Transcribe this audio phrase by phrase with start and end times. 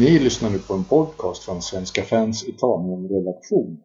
[0.00, 3.78] Ni lyssnar nu på en podcast från Svenska fans Italien-redaktion.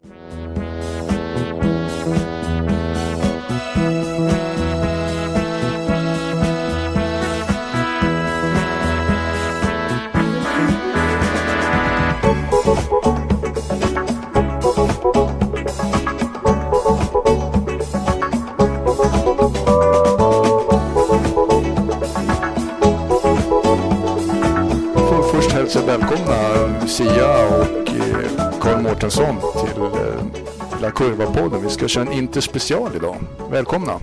[29.05, 31.61] Mårtensson till eh, La Curva-podden.
[31.61, 33.17] Vi ska köra en Inter-special idag.
[33.49, 33.99] Välkomna!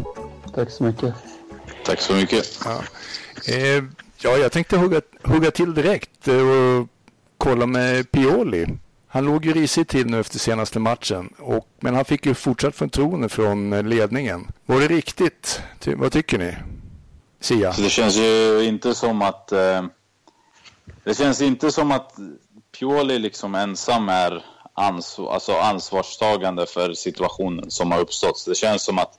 [0.54, 1.14] Tack så mycket.
[1.84, 2.60] Tack så mycket.
[2.64, 2.82] Ja,
[3.54, 3.84] eh,
[4.18, 6.88] ja jag tänkte hugga, hugga till direkt eh, och
[7.38, 8.66] kolla med Pioli.
[9.08, 12.76] Han låg ju risigt till nu efter senaste matchen, och, men han fick ju fortsatt
[12.76, 14.52] förtroende från ledningen.
[14.66, 15.62] Var det riktigt?
[15.78, 16.56] Ty, vad tycker ni?
[17.40, 17.72] Sia?
[17.72, 19.52] Så det känns ju inte som att...
[19.52, 19.84] Eh,
[21.04, 22.12] det känns inte som att
[22.78, 24.44] Pioli liksom ensam är
[24.74, 28.38] ansvar, alltså ansvarstagande för situationen som har uppstått.
[28.38, 29.18] Så det känns som att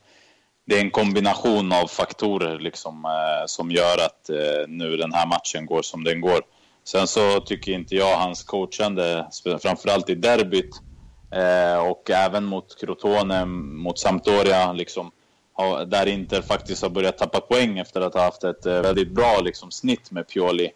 [0.66, 5.28] det är en kombination av faktorer liksom, eh, som gör att eh, nu den här
[5.28, 6.42] matchen går som den går.
[6.86, 9.28] Sen så tycker inte jag hans coachande,
[9.62, 10.82] framförallt i derbyt
[11.32, 15.12] eh, och även mot Crotone, mot Sampdoria, liksom,
[15.54, 19.12] har, där Inter faktiskt har börjat tappa poäng efter att ha haft ett eh, väldigt
[19.12, 20.70] bra liksom, snitt med Pioli.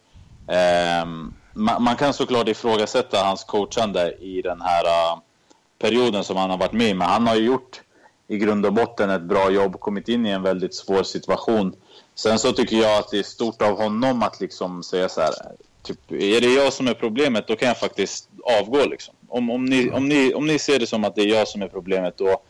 [0.47, 5.19] Ehm, man, man, kan såklart ifrågasätta hans coachande i den här uh,
[5.79, 7.81] perioden som han har varit med i, men han har ju gjort
[8.27, 11.75] i grund och botten ett bra jobb, kommit in i en väldigt svår situation.
[12.15, 15.33] Sen så tycker jag att det är stort av honom att liksom säga så här,
[15.83, 18.29] typ, är det jag som är problemet, då kan jag faktiskt
[18.61, 19.13] avgå liksom.
[19.27, 21.61] Om, om, ni, om, ni, om ni ser det som att det är jag som
[21.61, 22.41] är problemet, då,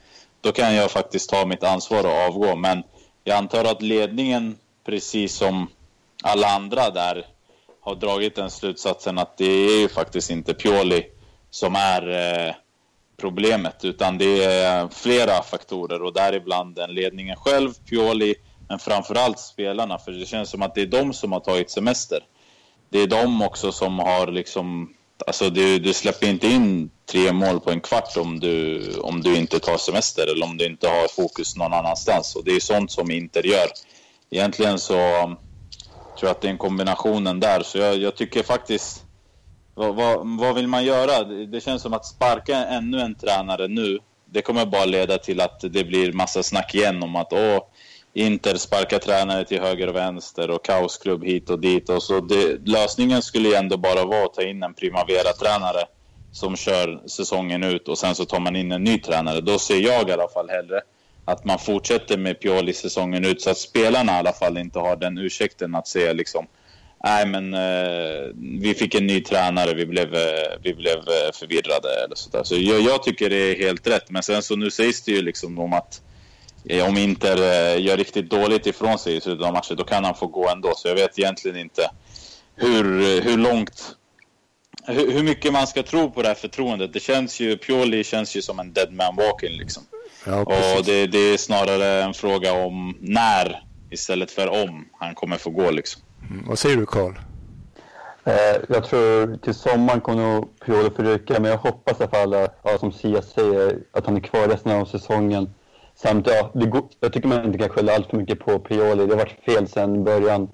[0.42, 2.56] då kan jag faktiskt ta mitt ansvar och avgå.
[2.56, 2.84] Men
[3.24, 5.68] jag antar att ledningen, precis som
[6.24, 7.26] alla andra där,
[7.88, 11.06] har dragit den slutsatsen att det är ju faktiskt inte Pioli
[11.50, 12.54] som är eh,
[13.20, 18.36] problemet, utan det är flera faktorer och däribland den ledningen själv, Pioli,
[18.70, 22.20] men framförallt spelarna, för det känns som att det är de som har tagit semester.
[22.90, 24.94] Det är de också som har liksom,
[25.28, 29.38] alltså du, du släpper inte in tre mål på en kvart om du, om du
[29.38, 32.92] inte tar semester eller om du inte har fokus någon annanstans och det är sånt
[32.92, 33.68] som Inter gör.
[34.30, 35.38] Egentligen så
[36.18, 39.04] tror jag att det är en kombinationen där, så jag, jag tycker faktiskt
[39.76, 41.24] vad, vad, vad, vill man göra?
[41.24, 45.60] Det känns som att sparka ännu en tränare nu, det kommer bara leda till att
[45.60, 47.60] det blir massa snack igen om att åh,
[48.14, 51.90] Inter sparkar tränare till höger och vänster och kaosklubb hit och dit.
[51.90, 55.86] Och så det, lösningen skulle ju ändå bara vara att ta in en Primavera-tränare
[56.32, 59.42] som kör säsongen ut och sen så tar man in en ny tränare.
[59.42, 60.82] Då ser jag i alla fall hellre
[61.28, 64.96] att man fortsätter med Pioli säsongen ut så att spelarna i alla fall inte har
[64.96, 66.48] den ursäkten att säga liksom
[67.04, 71.90] nej men eh, vi fick en ny tränare, vi blev, eh, vi blev eh, förvirrade
[72.06, 72.44] eller sådär.
[72.44, 74.10] Så jag, jag, tycker det är helt rätt.
[74.10, 76.02] Men sen så nu sägs det ju liksom om att
[76.70, 80.04] eh, om Inter eh, gör riktigt dåligt ifrån sig i slutet av matchen, då kan
[80.04, 80.74] han få gå ändå.
[80.76, 81.92] Så jag vet egentligen inte
[82.56, 83.96] hur, eh, hur långt
[84.88, 86.94] hur, hur mycket man ska tro på det här förtroendet.
[86.94, 89.84] Det känns ju, Pioli känns ju som en dead man walking liksom.
[90.28, 90.42] Ja,
[90.78, 95.50] och det, det, är snarare en fråga om när istället för om han kommer få
[95.50, 96.02] gå liksom.
[96.30, 96.46] Mm.
[96.48, 97.14] Vad säger du Karl?
[98.24, 102.12] Eh, jag tror till sommaren kommer nog Pioli få ryka, men jag hoppas i alla
[102.12, 105.54] fall, ja, som Sia säger, att han är kvar resten av säsongen.
[105.96, 109.06] Samt, ja, det går, jag tycker man inte kan skälla allt för mycket på Pioli.
[109.06, 110.50] Det har varit fel sedan början.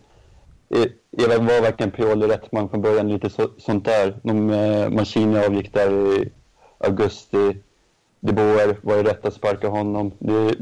[1.09, 4.19] Jag var verkligen Pioli rätt man från början, lite så, sånt där.
[4.23, 6.31] De, eh, Mancini avgick där i
[6.78, 7.57] augusti.
[8.25, 10.11] De Boer var ju rätt att sparka honom.
[10.19, 10.56] Det,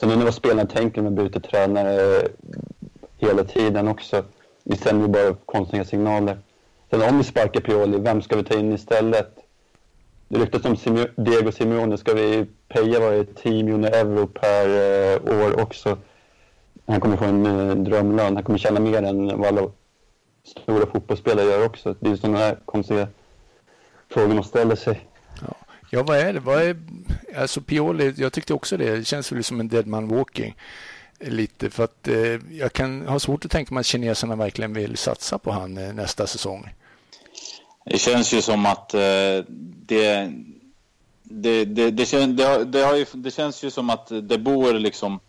[0.00, 2.28] sen undrar vad spelarna tänker när de byter tränare eh,
[3.18, 4.24] hela tiden också.
[4.64, 6.38] Vi sänder ju bara konstiga signaler.
[6.90, 9.34] Sen om vi sparkar Pioli, vem ska vi ta in istället?
[10.28, 11.98] Det ryktas om Simeo, Diego Simeone.
[11.98, 15.98] Ska vi peja varje 10 miljoner euro per eh, år också?
[16.86, 18.34] Han kommer få en eh, drömlön.
[18.34, 19.70] Han kommer tjäna mer än vad alla
[20.44, 21.94] stora fotbollsspelare gör också.
[22.00, 23.08] Det är sådana här konstiga
[24.08, 25.08] frågor man ställer sig.
[25.40, 25.54] Ja,
[25.92, 26.40] ja vad är det?
[26.40, 26.76] Vad är,
[27.36, 28.96] alltså Pioli, jag tyckte också det.
[28.96, 30.56] Det känns väl som en dead man walking
[31.20, 34.96] lite för att eh, jag kan ha svårt att tänka mig att kineserna verkligen vill
[34.96, 36.68] satsa på han eh, nästa säsong.
[37.84, 39.00] Det känns ju som att eh,
[39.86, 40.32] det,
[41.22, 44.72] det, det, det, kän, det, det, har ju, det känns ju som att det bor
[44.72, 45.20] liksom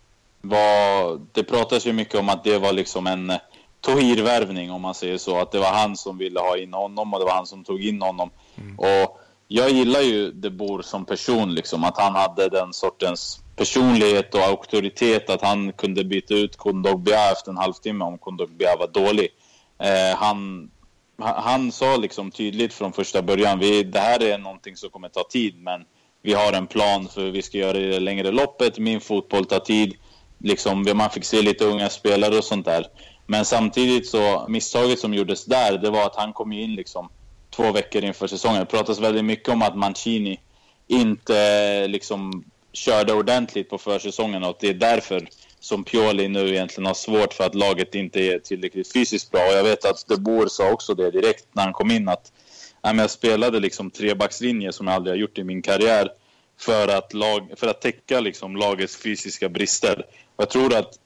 [0.42, 3.34] var, det pratas ju mycket om att det var liksom en
[3.82, 5.40] Tohir-värvning om man säger så.
[5.40, 7.86] Att det var han som ville ha in honom och det var han som tog
[7.86, 8.30] in honom.
[8.56, 8.80] Mm.
[8.80, 9.20] Och
[9.56, 14.42] jag gillar ju De Boer som person, liksom, att han hade den sortens personlighet och
[14.42, 19.30] auktoritet att han kunde byta ut Kondogbia efter en halvtimme om Kondogbia var dålig.
[19.80, 20.70] Eh, han
[21.22, 25.24] han sa liksom tydligt från första början, vi, det här är någonting som kommer ta
[25.30, 25.86] tid, men
[26.22, 28.80] vi har en plan för hur vi ska göra i det längre loppet.
[28.80, 29.94] Min fotboll tar tid.
[30.38, 32.86] Liksom, man fick se lite unga spelare och sånt där.
[33.26, 37.10] Men samtidigt så, misstaget som gjordes där, det var att han kom in liksom
[37.56, 38.60] två veckor inför säsongen.
[38.60, 40.40] Det pratas väldigt mycket om att Mancini
[40.88, 45.28] inte liksom körde ordentligt på försäsongen och att det är därför
[45.60, 49.42] som Pioli nu egentligen har svårt för att laget inte är tillräckligt fysiskt bra.
[49.42, 52.32] Och jag vet att De Boer sa också det direkt när han kom in att
[52.82, 56.10] jag spelade liksom trebackslinje som jag aldrig har gjort i min karriär
[56.60, 60.06] för att, lag, för att täcka liksom lagets fysiska brister.
[60.38, 61.00] Jag tror att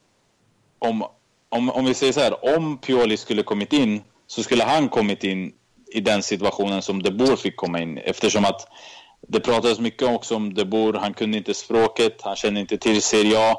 [0.80, 1.04] om,
[1.50, 5.24] om, om vi säger så här, om Pioli skulle kommit in så skulle han kommit
[5.24, 5.54] in
[5.92, 8.68] i den situationen som De Boer fick komma in eftersom att
[9.28, 13.02] det pratades mycket också om De Boer, han kunde inte språket, han kände inte till
[13.02, 13.56] Serie A.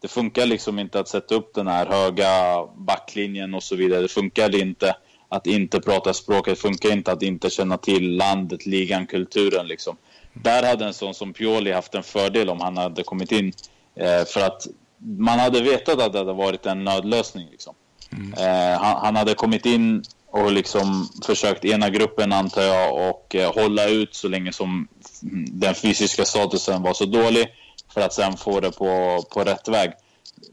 [0.00, 4.00] Det funkar liksom inte att sätta upp den här höga backlinjen och så vidare.
[4.00, 4.96] Det funkade inte
[5.28, 9.96] att inte prata språket, det funkar inte att inte känna till landet, ligan, kulturen liksom.
[10.32, 13.52] Där hade en sån som Pioli haft en fördel om han hade kommit in.
[13.94, 14.66] Eh, för att
[14.98, 17.48] man hade vetat att det hade varit en nödlösning.
[17.50, 17.74] Liksom.
[18.12, 18.32] Mm.
[18.32, 23.54] Eh, han, han, hade kommit in och liksom försökt ena gruppen antar jag och eh,
[23.54, 24.88] hålla ut så länge som
[25.52, 27.48] den fysiska statusen var så dålig
[27.94, 29.92] för att sen få det på, på rätt väg.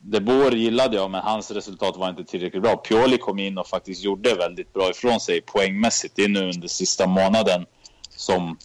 [0.01, 2.77] De Boer gillade jag, men hans resultat var inte tillräckligt bra.
[2.77, 6.15] Pioli kom in och faktiskt gjorde väldigt bra ifrån sig poängmässigt.
[6.15, 7.65] Det är nu under sista månaden
[8.09, 8.57] som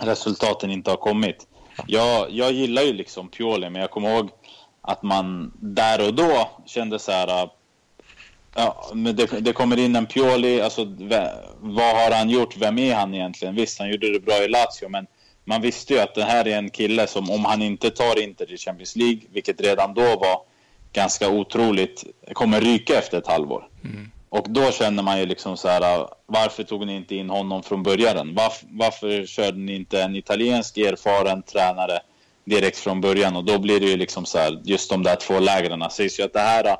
[0.00, 1.46] resultaten inte har kommit.
[1.86, 4.30] Jag, jag gillar ju liksom Pioli, men jag kommer ihåg
[4.80, 7.57] att man där och då kände så här...
[8.54, 10.84] Ja, men det, det kommer in en Pioli, alltså
[11.60, 12.56] vad har han gjort?
[12.56, 13.54] Vem är han egentligen?
[13.54, 15.06] Visst, han gjorde det bra i Lazio, men
[15.44, 18.46] man visste ju att det här är en kille som om han inte tar Inter
[18.46, 20.40] till Champions League, vilket redan då var
[20.92, 23.68] ganska otroligt, kommer ryka efter ett halvår.
[23.84, 24.10] Mm.
[24.28, 27.82] Och då känner man ju liksom så här, varför tog ni inte in honom från
[27.82, 28.34] början?
[28.34, 32.00] Varför, varför körde ni inte en italiensk erfaren tränare
[32.44, 33.36] direkt från början?
[33.36, 35.90] Och då blir det ju liksom så här, just de där två lägren.
[35.90, 36.76] Sägs ju att det här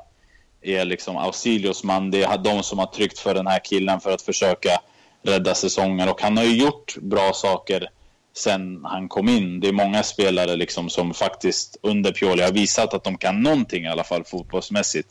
[0.61, 4.11] är liksom Ausilios man, det är de som har tryckt för den här killen för
[4.11, 4.81] att försöka
[5.21, 6.09] rädda säsongen.
[6.09, 7.89] Och han har ju gjort bra saker
[8.33, 9.59] sen han kom in.
[9.59, 13.83] Det är många spelare liksom som faktiskt under Pioli har visat att de kan någonting
[13.83, 15.09] i alla fall fotbollsmässigt.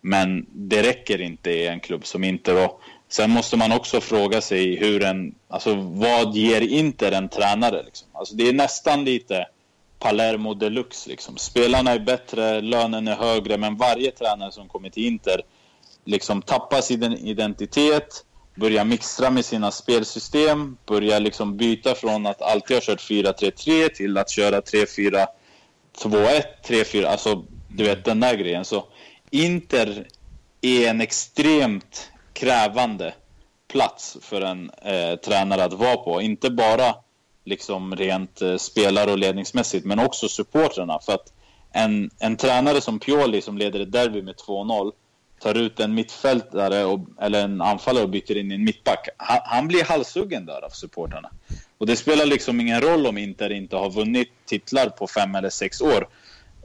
[0.00, 2.54] Men det räcker inte i en klubb som Inter.
[2.54, 2.80] då.
[3.08, 7.82] sen måste man också fråga sig hur en, alltså vad ger Inter en tränare?
[7.82, 8.08] Liksom?
[8.12, 9.46] Alltså det är nästan lite
[9.98, 11.08] Palermo deluxe.
[11.10, 11.36] Liksom.
[11.36, 15.42] Spelarna är bättre, lönen är högre, men varje tränare som kommer till Inter
[16.08, 18.24] liksom tappar sin identitet,
[18.54, 24.18] börjar mixtra med sina spelsystem, börjar liksom byta från att alltid ha kört 4-3-3 till
[24.18, 25.26] att köra 3-4-2-1,
[26.64, 28.64] 3-4, alltså du vet den där grejen.
[28.64, 28.84] Så
[29.30, 30.06] Inter
[30.60, 33.14] är en extremt krävande
[33.72, 36.22] plats för en eh, tränare att vara på.
[36.22, 36.94] Inte bara
[37.48, 40.98] liksom rent eh, spelar och ledningsmässigt, men också supportrarna.
[40.98, 41.32] För att
[41.72, 44.92] en, en tränare som Pioli som leder ett derby med 2-0
[45.40, 49.08] tar ut en mittfältare och, eller en anfallare och byter in i en mittback.
[49.16, 51.30] Han, han blir halshuggen där av supportrarna.
[51.78, 55.50] Och det spelar liksom ingen roll om Inter inte har vunnit titlar på fem eller
[55.50, 56.08] sex år.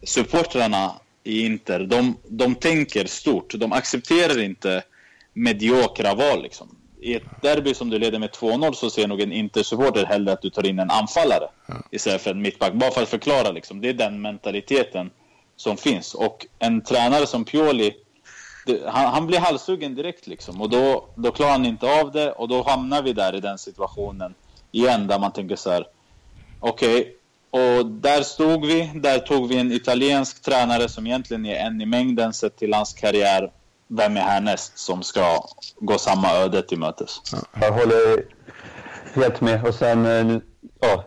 [0.03, 0.91] Supportrarna
[1.24, 3.53] i Inter, de, de tänker stort.
[3.53, 4.83] De accepterar inte
[5.33, 6.44] mediokra val.
[6.44, 6.75] Liksom.
[7.04, 10.42] I ett derby som du leder med 2-0 så ser nog en Inter-supporter hellre att
[10.42, 11.76] du tar in en anfallare ja.
[11.92, 12.74] istället för en mittback.
[12.74, 13.81] Bara för att förklara, liksom.
[13.81, 15.12] det är den mentaliteten
[15.56, 16.14] som finns.
[16.14, 17.95] Och en tränare som Pioli,
[18.66, 20.62] det, han, han, blir halshuggen direkt liksom.
[20.62, 23.57] Och då, då klarar han inte av det och då hamnar vi där i den
[23.57, 24.33] situationen
[24.72, 25.88] igen där man tänker så här.
[26.60, 27.14] Okej, okay,
[27.54, 28.92] och där stod vi.
[28.95, 32.94] Där tog vi en italiensk tränare som egentligen är en i mängden sett till hans
[32.94, 33.52] karriär.
[33.87, 35.40] Vem är härnäst som ska
[35.80, 37.21] gå samma öde till mötes?
[37.61, 38.25] Jag håller
[39.13, 39.68] helt med.
[39.68, 40.37] Och sen, eh,
[40.80, 41.04] ja,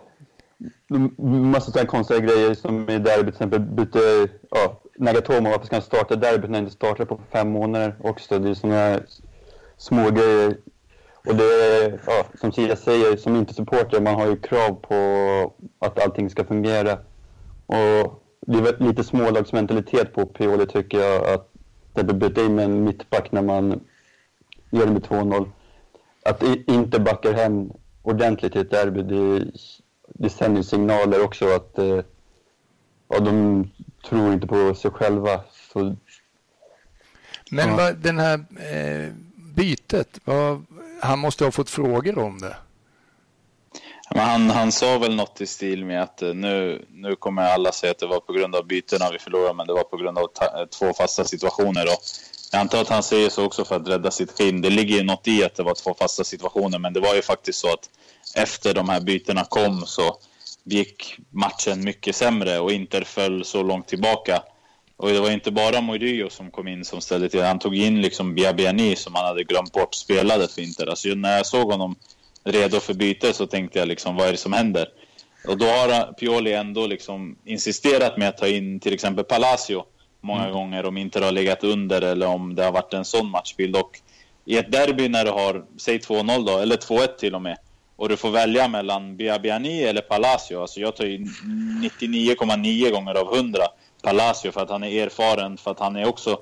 [1.19, 5.83] massa sådana konstiga grejer som i derbyt till exempel bytte, ja, Nagatomo, varför ska han
[5.83, 8.39] starta derbyt när han inte startar på fem månader också?
[8.39, 9.01] Det är sådana
[9.77, 10.57] små grejer
[11.27, 14.95] och det är, ja, som Sida säger, som inte supporter, man har ju krav på
[15.79, 16.99] att allting ska fungera.
[17.67, 21.51] Och det är lite smålagsmentalitet på Pioli tycker jag, att
[22.03, 23.81] det byta in med en mittback när man
[24.71, 25.51] gör det med 2-0.
[26.23, 27.73] Att inte backa hem
[28.03, 29.51] ordentligt i ett derby, det,
[30.15, 32.01] det sänder signaler också att eh,
[33.09, 33.71] ja, de
[34.09, 35.41] tror inte på sig själva.
[35.73, 35.97] Så,
[37.51, 37.77] Men ja.
[37.77, 39.13] vad, den här eh,
[39.55, 40.67] bytet, vad,
[41.03, 42.57] han måste ha fått frågor om det.
[44.15, 47.73] Men han, han sa väl något i stil med att eh, nu, nu kommer alla
[47.73, 50.19] säga att det var på grund av bytena vi förlorade, men det var på grund
[50.19, 51.87] av ta, eh, två fasta situationer.
[51.87, 51.93] Då.
[52.53, 54.61] Jag antar att han säger så också för att rädda sitt skinn.
[54.61, 57.23] Det ligger ju något i att det var två fasta situationer, men det var ju
[57.23, 57.91] faktiskt så att
[58.37, 60.17] efter de här bytena kom så
[60.65, 64.43] gick matchen mycket sämre och Inter föll så långt tillbaka.
[64.97, 67.43] Och det var inte bara Mourinho som kom in som ställde till.
[67.43, 70.87] Han tog in liksom Biabiani som han hade glömt bort spelade för Inter.
[70.87, 71.97] Alltså när jag såg honom
[72.47, 74.89] redo för byte så tänkte jag liksom vad är det som händer?
[75.49, 79.85] Och då har Pioli ändå liksom insisterat med att ta in till exempel Palacio
[80.21, 80.53] många mm.
[80.53, 83.77] gånger om Inter har legat under eller om det har varit en sån matchbild.
[83.77, 84.01] Och
[84.45, 87.59] i ett derby när du har, säg 2-0 då, eller 2-1 till och med,
[87.97, 90.61] och du får välja mellan Biabiani eller Palacio.
[90.61, 93.63] Alltså jag tar ju 99,9 gånger av 100
[94.03, 96.39] Palacio för att han är erfaren, för att han är också...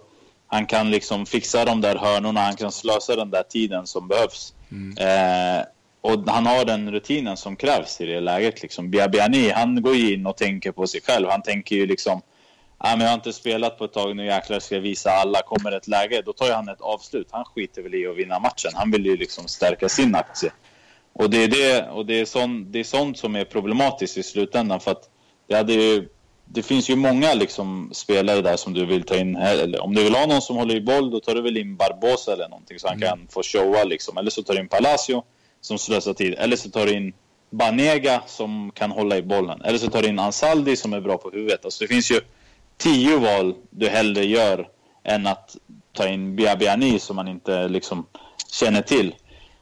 [0.46, 4.54] Han kan liksom fixa de där hörnorna, han kan slösa den där tiden som behövs.
[4.70, 4.98] Mm.
[4.98, 5.64] Eh,
[6.04, 8.62] och han har den rutinen som krävs i det läget.
[8.62, 8.90] Liksom.
[8.90, 11.28] Biabiani, han går ju in och tänker på sig själv.
[11.30, 12.22] Han tänker ju liksom...
[12.78, 15.42] Ah, men jag har inte spelat på ett tag, nu jäklar ska jag visa alla.
[15.42, 17.28] Kommer ett läge, då tar han ett avslut.
[17.30, 18.70] Han skiter väl i att vinna matchen.
[18.74, 20.52] Han vill ju liksom stärka sin aktie.
[21.12, 24.22] Och det är, det, och det är, sån, det är sånt som är problematiskt i
[24.22, 24.80] slutändan.
[24.80, 25.10] För att
[25.48, 26.08] det, hade ju,
[26.44, 29.36] det finns ju många liksom spelare där som du vill ta in.
[29.36, 31.56] Här, eller om du vill ha någon som håller i boll, då tar du väl
[31.56, 33.08] in Barbosa eller någonting så han mm.
[33.08, 33.84] kan få showa.
[33.84, 34.18] Liksom.
[34.18, 35.24] Eller så tar du in Palacio
[35.64, 36.34] som slösar tid.
[36.38, 37.12] Eller så tar du in
[37.50, 39.62] Banega som kan hålla i bollen.
[39.62, 41.64] Eller så tar du in Ansaldi som är bra på huvudet.
[41.64, 42.20] Alltså det finns ju
[42.76, 44.68] tio val du hellre gör
[45.04, 45.56] än att
[45.92, 48.06] ta in Biabiani som man inte liksom
[48.52, 49.14] känner till.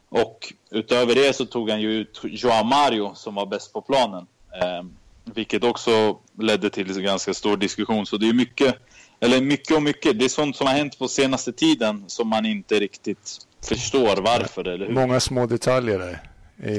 [0.09, 4.27] Och utöver det så tog han ju ut Joao Mario som var bäst på planen.
[4.63, 4.83] Eh,
[5.25, 8.07] vilket också ledde till en ganska stor diskussion.
[8.07, 8.75] Så det är mycket,
[9.21, 10.19] eller mycket och mycket.
[10.19, 14.69] Det är sånt som har hänt på senaste tiden som man inte riktigt förstår varför.
[14.69, 14.92] Eller hur?
[14.92, 16.19] Många små detaljer där.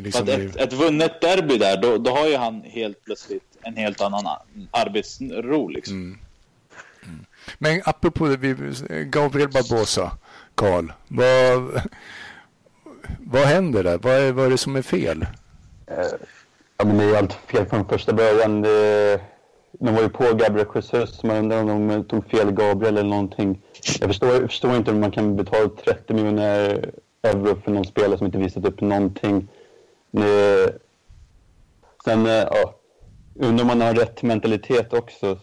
[0.01, 4.01] Liksom ett, ett vunnet derby där, då, då har ju han helt plötsligt en helt
[4.01, 4.37] annan
[4.71, 5.67] arbetsro.
[5.67, 5.95] Liksom.
[5.95, 6.19] Mm.
[7.03, 7.25] Mm.
[7.57, 8.53] Men apropå det,
[9.03, 10.11] Gabriel Barbosa,
[10.55, 10.91] Karl.
[11.07, 11.81] Vad,
[13.19, 13.97] vad händer där?
[13.97, 15.25] Vad är, vad är det som är fel?
[15.87, 15.97] Eh,
[16.77, 18.61] ja, men det är allt fel från första början.
[18.61, 19.19] Det,
[19.80, 21.24] de var ju på Gabriel Jesus.
[21.24, 23.62] Man undrar om de tog fel Gabriel eller någonting.
[24.00, 26.86] Jag förstår, jag förstår inte hur man kan betala 30 miljoner
[27.24, 29.48] euro för någon spelare som inte visat upp någonting.
[32.06, 32.75] Sen, eh, ja,
[33.36, 35.39] undrar om man har rätt mentalitet också.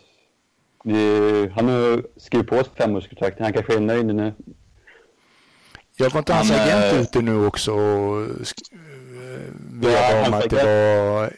[1.55, 3.41] Han har skrivit på ett femårskontrakt.
[3.41, 4.33] Han kanske är nöjd nu.
[5.97, 8.27] Jag var inte hans agent äh, ute nu också och
[9.81, 11.31] vevade ja, om att det var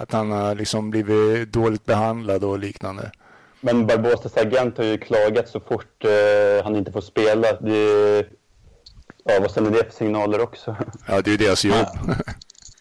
[0.00, 3.10] att han har liksom blivit dåligt behandlad och liknande.
[3.60, 7.52] Men Barbosas agent har ju klagat så fort uh, han inte får spela.
[7.52, 8.26] Det,
[9.24, 10.76] ja, vad sänder det för signaler också?
[11.08, 11.86] Ja, det är ju deras jobb.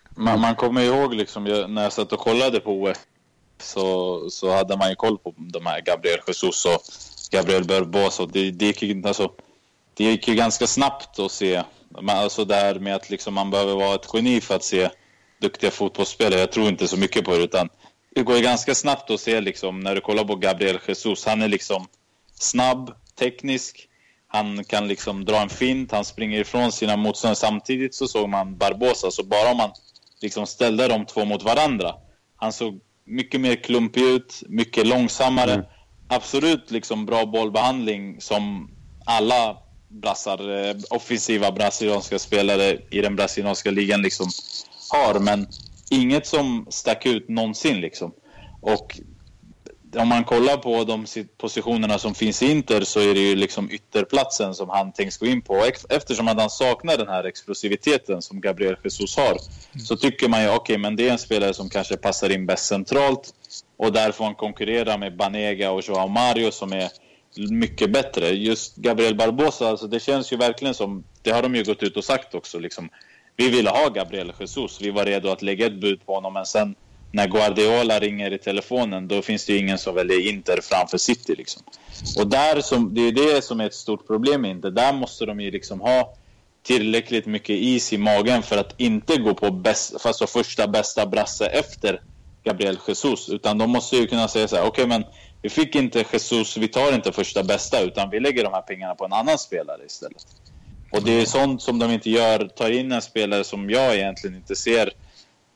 [0.09, 2.97] man, man kommer ihåg liksom, när jag satt och kollade på OS
[3.61, 6.81] så, så hade man ju koll på de här Gabriel Jesus och
[7.31, 8.25] Gabriel Barbosa.
[8.25, 9.31] Det, det gick ju alltså,
[9.93, 11.63] det gick ju ganska snabbt att se.
[12.07, 14.89] Alltså det här med att liksom man behöver vara ett geni för att se
[15.41, 16.39] duktiga fotbollsspelare.
[16.39, 17.69] Jag tror inte så mycket på det utan
[18.15, 21.25] det går ju ganska snabbt att se liksom när du kollar på Gabriel Jesus.
[21.25, 21.87] Han är liksom
[22.33, 23.85] snabb, teknisk.
[24.27, 27.35] Han kan liksom dra en fint, han springer ifrån sina motståndare.
[27.35, 29.71] Samtidigt så såg man Barbosa, så bara om man
[30.21, 31.95] liksom ställde de två mot varandra.
[32.35, 35.53] Han såg mycket mer klumpig ut, mycket långsammare.
[35.53, 35.65] Mm.
[36.07, 38.71] Absolut liksom bra bollbehandling som
[39.05, 44.29] alla brassar, eh, offensiva brasilianska spelare i den brasilianska ligan liksom
[44.89, 45.19] har.
[45.19, 45.47] Men
[45.89, 48.11] inget som stack ut någonsin liksom.
[48.61, 48.99] Och
[49.95, 51.05] om man kollar på de
[51.37, 55.25] positionerna som finns i Inter så är det ju liksom ytterplatsen som han tänks gå
[55.25, 55.65] in på.
[55.89, 59.37] Eftersom att han saknar den här explosiviteten som Gabriel Jesus har
[59.85, 62.45] så tycker man ju okej, okay, men det är en spelare som kanske passar in
[62.45, 63.33] bäst centralt
[63.77, 66.89] och där får han konkurrera med Banega och Joao Mario som är
[67.49, 68.29] mycket bättre.
[68.29, 71.97] Just Gabriel Barbosa, alltså det känns ju verkligen som, det har de ju gått ut
[71.97, 72.89] och sagt också, liksom,
[73.39, 76.45] vi ville ha Gabriel Jesus, vi var redo att lägga ett bud på honom, men
[76.45, 76.75] sen
[77.11, 81.35] när Guardiola ringer i telefonen, då finns det ju ingen som väljer Inter framför City.
[81.37, 81.63] Liksom.
[82.17, 84.71] Och där som, det är det som är ett stort problem med Inter.
[84.71, 86.13] Där måste de ju liksom ha
[86.63, 91.45] tillräckligt mycket is i magen för att inte gå på bäst, alltså första bästa brasse
[91.45, 92.01] efter
[92.43, 93.29] Gabriel Jesus.
[93.29, 95.03] Utan de måste ju kunna säga så här, okej okay, men
[95.41, 98.95] vi fick inte Jesus, vi tar inte första bästa utan vi lägger de här pengarna
[98.95, 100.25] på en annan spelare istället.
[100.91, 104.35] Och det är sånt som de inte gör, tar in en spelare som jag egentligen
[104.35, 104.93] inte ser.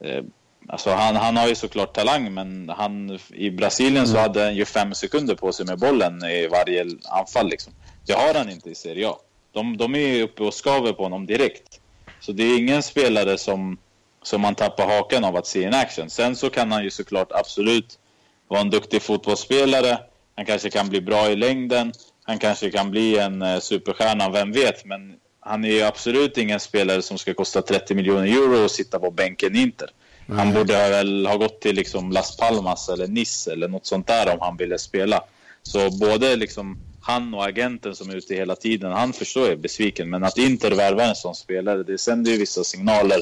[0.04, 0.24] Eh,
[0.68, 4.22] alltså han, han har ju såklart talang men han, i Brasilien så mm.
[4.22, 7.50] hade han ju fem sekunder på sig med bollen i varje anfall.
[7.50, 7.74] Liksom.
[8.06, 9.16] Det har han inte i Serie A.
[9.52, 11.80] De, de är uppe och skaver på honom direkt.
[12.20, 13.78] Så det är ingen spelare som,
[14.24, 16.10] som man tappar hakan av att se in action.
[16.10, 18.00] Sen så kan han ju såklart absolut
[18.48, 20.00] vara en duktig fotbollsspelare.
[20.36, 21.94] Han kanske kan bli bra i längden.
[22.24, 24.86] han kanske kan bli en eh, superstjärna, vem vet.
[24.86, 29.00] Men han är ju absolut ingen spelare som ska kosta 30 miljoner euro och sitta
[29.00, 29.90] på bänken i Inter.
[30.26, 30.40] Mm.
[30.40, 34.34] Han borde väl ha gått till liksom Las Palmas eller Nice eller något sånt där
[34.34, 35.24] om han ville spela.
[35.64, 40.10] Så både liksom han och agenten som är ute hela tiden, han förstår jag besviken.
[40.10, 43.20] Men att Inter värvar en sån spelare, det sänder ju vissa signaler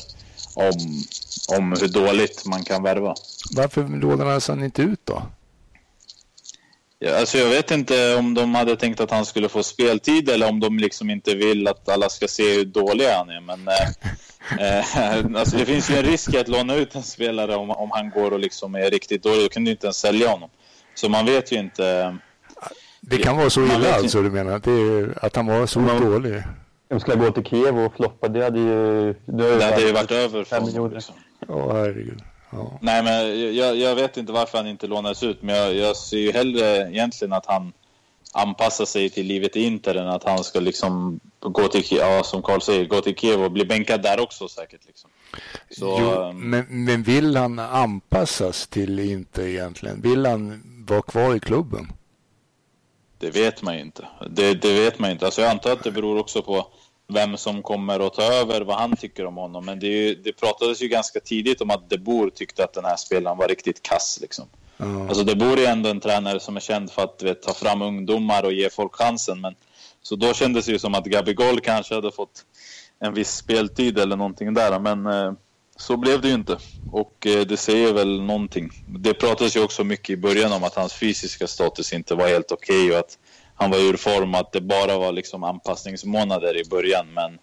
[0.55, 1.03] om,
[1.57, 3.15] om hur dåligt man kan värva.
[3.51, 5.23] Varför lånades han inte ut då?
[7.03, 10.49] Ja, alltså jag vet inte om de hade tänkt att han skulle få speltid eller
[10.49, 13.41] om de liksom inte vill att alla ska se hur dålig han är.
[13.41, 17.69] Men eh, eh alltså det finns ju en risk att låna ut en spelare om,
[17.69, 19.41] om han går och liksom är riktigt dålig.
[19.41, 20.49] Då kan du inte ens sälja honom.
[20.95, 22.17] Så man vet ju inte.
[23.01, 24.51] Det kan vara så illa alltså du menar?
[24.51, 26.43] Att, är, att han var så man, dålig?
[26.87, 28.27] De skulle gå till Kiev och floppa.
[28.27, 29.13] Det hade ju...
[29.25, 30.93] Det, hade, det hade ju varit över för honom.
[30.93, 31.15] Liksom.
[31.47, 32.21] Ja, herregud.
[32.51, 32.79] Ja.
[32.81, 36.17] Nej, men jag, jag, vet inte varför han inte lånades ut, men jag, jag ser
[36.17, 37.73] ju hellre egentligen att han
[38.33, 42.41] anpassar sig till livet i Inter än att han ska liksom gå till, ja, som
[42.41, 44.81] Carl säger, gå till Kiev och bli bänkad där också säkert.
[44.87, 45.09] Liksom.
[45.69, 50.01] Så, jo, um, men, men vill han anpassas till Inter egentligen?
[50.01, 51.93] Vill han vara kvar i klubben?
[53.17, 54.07] Det vet man ju inte.
[54.29, 55.25] Det, det vet man inte.
[55.25, 56.67] Alltså jag antar att det beror också på
[57.13, 59.65] vem som kommer att ta över, vad han tycker om honom.
[59.65, 62.85] Men det, ju, det pratades ju ganska tidigt om att De Boer tyckte att den
[62.85, 64.19] här spelaren var riktigt kass.
[64.21, 64.45] Liksom.
[64.79, 65.07] Mm.
[65.07, 67.81] Alltså De Boer är ändå en tränare som är känd för att vet, ta fram
[67.81, 69.41] ungdomar och ge folk chansen.
[69.41, 69.55] Men,
[70.01, 72.45] så då kändes det ju som att Gabigol kanske hade fått
[72.99, 74.79] en viss speltid eller någonting där.
[74.79, 75.33] Men eh,
[75.75, 76.57] så blev det ju inte.
[76.91, 78.71] Och eh, det säger väl någonting.
[78.87, 82.51] Det pratades ju också mycket i början om att hans fysiska status inte var helt
[82.51, 83.17] okej okay och att
[83.61, 87.13] han var ur form, att det bara var liksom anpassningsmånader i början.
[87.13, 87.39] Men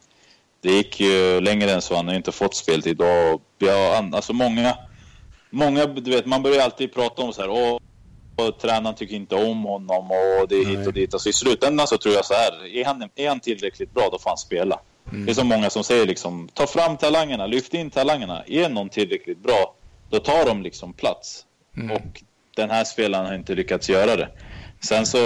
[0.60, 1.96] det gick ju längre än så.
[1.96, 3.00] Han har inte fått speltid.
[3.00, 4.78] Och ja, alltså många,
[5.50, 7.48] många, du vet, man börjar alltid prata om så här.
[7.48, 7.82] Och,
[8.37, 11.14] och tränaren tycker inte om honom och det är hit och dit.
[11.14, 12.76] Alltså, I slutändan så tror jag så här.
[12.76, 14.80] Är han, är han tillräckligt bra, då får han spela.
[15.10, 15.26] Mm.
[15.26, 18.42] Det är så många som säger liksom, ta fram talangerna, lyft in talangerna.
[18.46, 19.75] Är någon tillräckligt bra,
[20.10, 21.44] då tar de liksom plats.
[21.76, 21.90] Mm.
[21.97, 22.23] Och
[22.56, 24.28] den här spelaren har inte lyckats göra det.
[24.80, 25.19] Sen så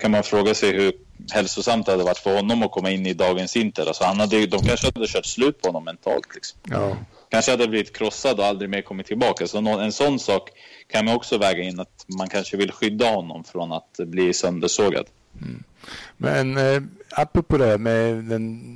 [0.00, 0.92] kan man fråga sig hur
[1.32, 3.86] hälsosamt det hade varit för honom att komma in i dagens Inter.
[3.86, 6.34] Alltså han hade, de kanske hade kört slut på honom mentalt.
[6.34, 6.58] Liksom.
[6.70, 6.96] Ja.
[7.28, 9.46] Kanske hade blivit krossad och aldrig mer kommit tillbaka.
[9.46, 10.50] Så en sån sak
[10.86, 15.06] kan man också väga in att man kanske vill skydda honom från att bli söndersågad.
[15.40, 15.62] Mm.
[16.16, 18.70] Men eh, apropå det med den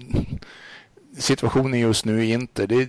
[1.18, 2.66] situationen just nu i Inter.
[2.66, 2.88] Det,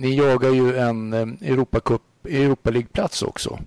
[0.00, 3.58] ni jagar ju en eh, Europacup, Europa League-plats också.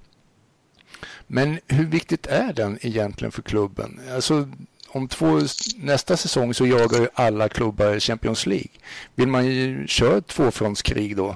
[1.27, 3.99] Men hur viktigt är den egentligen för klubben?
[4.15, 4.47] Alltså,
[4.87, 5.39] om två,
[5.77, 8.69] nästa säsong så jagar ju alla klubbar Champions League.
[9.15, 11.35] Vill man ju köra ett tvåfrontskrig då?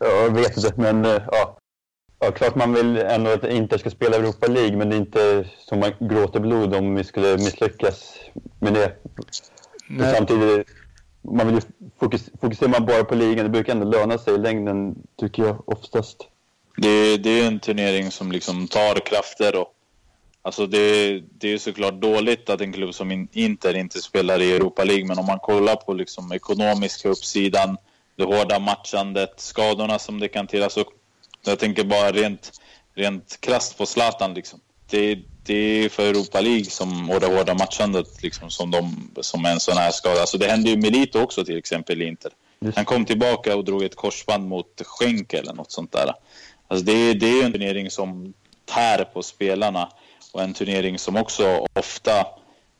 [0.00, 1.58] Jag vet inte, men eh, ja.
[2.18, 2.30] ja.
[2.30, 5.80] Klart man vill ändå att Inter ska spela Europa League, men det är inte som
[5.80, 8.14] man gråter blod om vi skulle misslyckas
[8.58, 8.92] med det.
[10.14, 10.68] Samtidigt,
[11.22, 11.60] man vill ju
[12.00, 15.68] fokus, fokuserar man bara på ligan, det brukar ändå löna sig i längden, tycker jag
[15.68, 16.28] oftast
[16.80, 19.74] det, det är en turnering som liksom tar krafter och
[20.42, 24.84] Alltså det, det är såklart dåligt att en klubb som Inter inte spelar i Europa
[24.84, 27.76] League, men om man kollar på liksom ekonomiska uppsidan,
[28.16, 30.62] det hårda matchandet, skadorna som det kan till.
[30.62, 30.84] Alltså,
[31.44, 32.60] jag tänker bara rent,
[32.94, 34.34] rent krasst på Zlatan.
[34.34, 34.60] Liksom.
[34.90, 39.44] Det, det är för Europa League som, och det hårda matchandet liksom, som, de, som
[39.44, 40.20] en sån här skada.
[40.20, 42.32] Alltså, det hände ju Milito också till exempel i Inter.
[42.76, 46.14] Han kom tillbaka och drog ett korsband mot Schenk eller något sånt där.
[46.68, 49.88] Alltså det, det är en turnering som tär på spelarna
[50.32, 52.26] och en turnering som också ofta,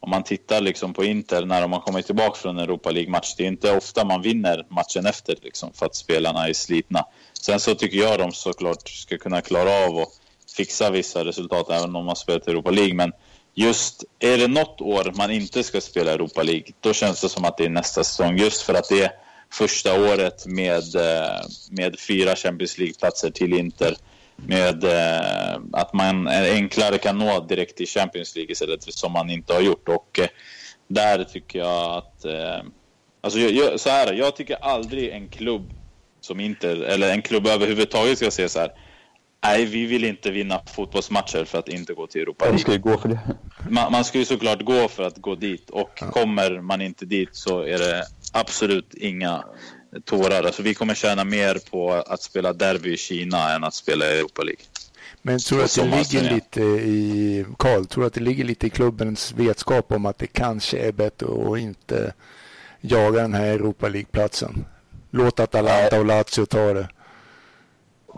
[0.01, 3.35] om man tittar liksom på Inter när de har kommit tillbaka från en Europa League-match,
[3.37, 7.05] det är inte ofta man vinner matchen efter liksom, för att spelarna är slitna.
[7.33, 10.09] Sen så tycker jag de såklart ska kunna klara av och
[10.57, 12.95] fixa vissa resultat även om man spelat Europa League.
[12.95, 13.13] Men
[13.55, 17.45] just är det något år man inte ska spela Europa League, då känns det som
[17.45, 18.39] att det är nästa säsong.
[18.39, 19.11] Just för att det är
[19.53, 23.97] första året med, eh, med fyra Champions League-platser till Inter.
[24.37, 29.53] Med eh, att man enklare kan nå direkt till Champions League istället som man inte
[29.53, 29.89] har gjort.
[29.89, 30.29] Och eh,
[30.89, 32.27] där tycker jag att...
[33.21, 35.73] Alltså jag, så här, jag tycker aldrig en klubb
[36.21, 38.73] som Inter, eller en klubb överhuvudtaget ska säga så här.
[39.45, 42.53] Nej, vi vill inte vinna fotbollsmatcher för att inte gå till Europa League.
[42.53, 43.19] Man ska ju gå för det.
[43.71, 46.11] Man, man ska ju såklart gå för att gå dit och ja.
[46.11, 49.45] kommer man inte dit så är det absolut inga
[50.05, 50.45] tårar.
[50.45, 54.19] Alltså, vi kommer tjäna mer på att spela derby i Kina än att spela i
[54.19, 54.63] Europa League.
[55.23, 58.71] Men tror du att det ligger lite i, Karl, tror att det ligger lite i
[58.71, 62.13] klubbens vetskap om att det kanske är bättre att inte
[62.81, 64.65] jaga den här Europa League-platsen?
[65.11, 66.89] Låt Atalanta och Lazio ta det.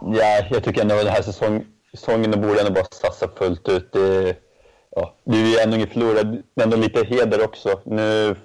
[0.01, 3.93] Ja, jag tycker ändå att den här säsong, säsongen borde ändå bara satsa fullt ut.
[3.93, 4.37] Det,
[4.97, 7.81] ja, det är ju ändå ingen förlorad, men ändå lite heder också.
[7.85, 8.37] Nu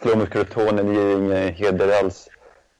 [0.00, 2.28] förlorar mot Crotone, det ger ingen heder alls.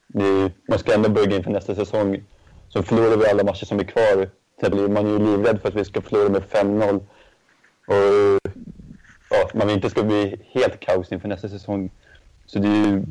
[0.06, 2.22] Det, man ska ändå börja inför nästa säsong.
[2.68, 4.30] Så förlorar vi alla matcher som är kvar.
[4.88, 7.00] Man är ju livrädd för att vi ska förlora med 5-0.
[7.86, 8.40] Och
[9.30, 11.90] ja, man inte ska bli helt kaos inför nästa säsong.
[12.46, 13.02] Så det är ju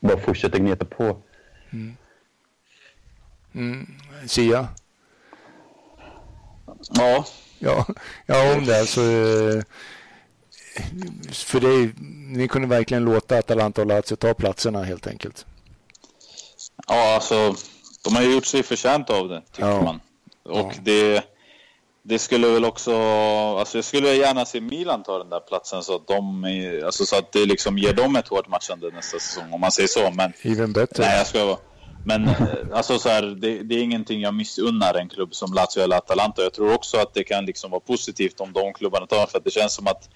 [0.00, 1.16] bara att fortsätta gneta på.
[1.72, 1.96] Mm.
[3.54, 3.86] Mm.
[4.26, 4.68] Sia?
[6.90, 7.24] Ja.
[7.58, 7.86] Ja,
[8.26, 8.80] ja om det.
[8.80, 9.00] Alltså,
[11.32, 11.92] för det,
[12.36, 15.46] ni kunde verkligen låta Atalanta och Lazio ta platserna helt enkelt.
[16.88, 17.54] Ja, alltså
[18.04, 19.82] de har ju gjort sig förtjänta av det, tycker ja.
[19.82, 20.00] man.
[20.44, 20.80] Och ja.
[20.82, 21.24] det,
[22.02, 22.96] det skulle väl också,
[23.58, 26.44] alltså jag skulle gärna se Milan ta den där platsen så att de,
[26.84, 29.88] alltså så att det liksom ger dem ett hårt matchande nästa säsong om man säger
[29.88, 30.10] så.
[30.10, 31.02] Men, Even better.
[31.02, 31.58] Nej, jag ska vara.
[32.04, 32.34] Men eh,
[32.72, 36.42] alltså så här, det, det, är ingenting jag missunnar en klubb som Lazio eller Atalanta.
[36.42, 39.44] Jag tror också att det kan liksom vara positivt om de klubbarna tar för att
[39.44, 40.08] det känns som att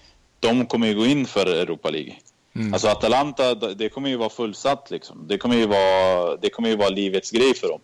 [0.43, 2.15] de kommer ju gå in för Europa League.
[2.55, 2.73] Mm.
[2.73, 5.25] Alltså Atalanta, det kommer ju vara fullsatt liksom.
[5.27, 7.79] Det kommer ju vara, det kommer ju vara livets grej för dem.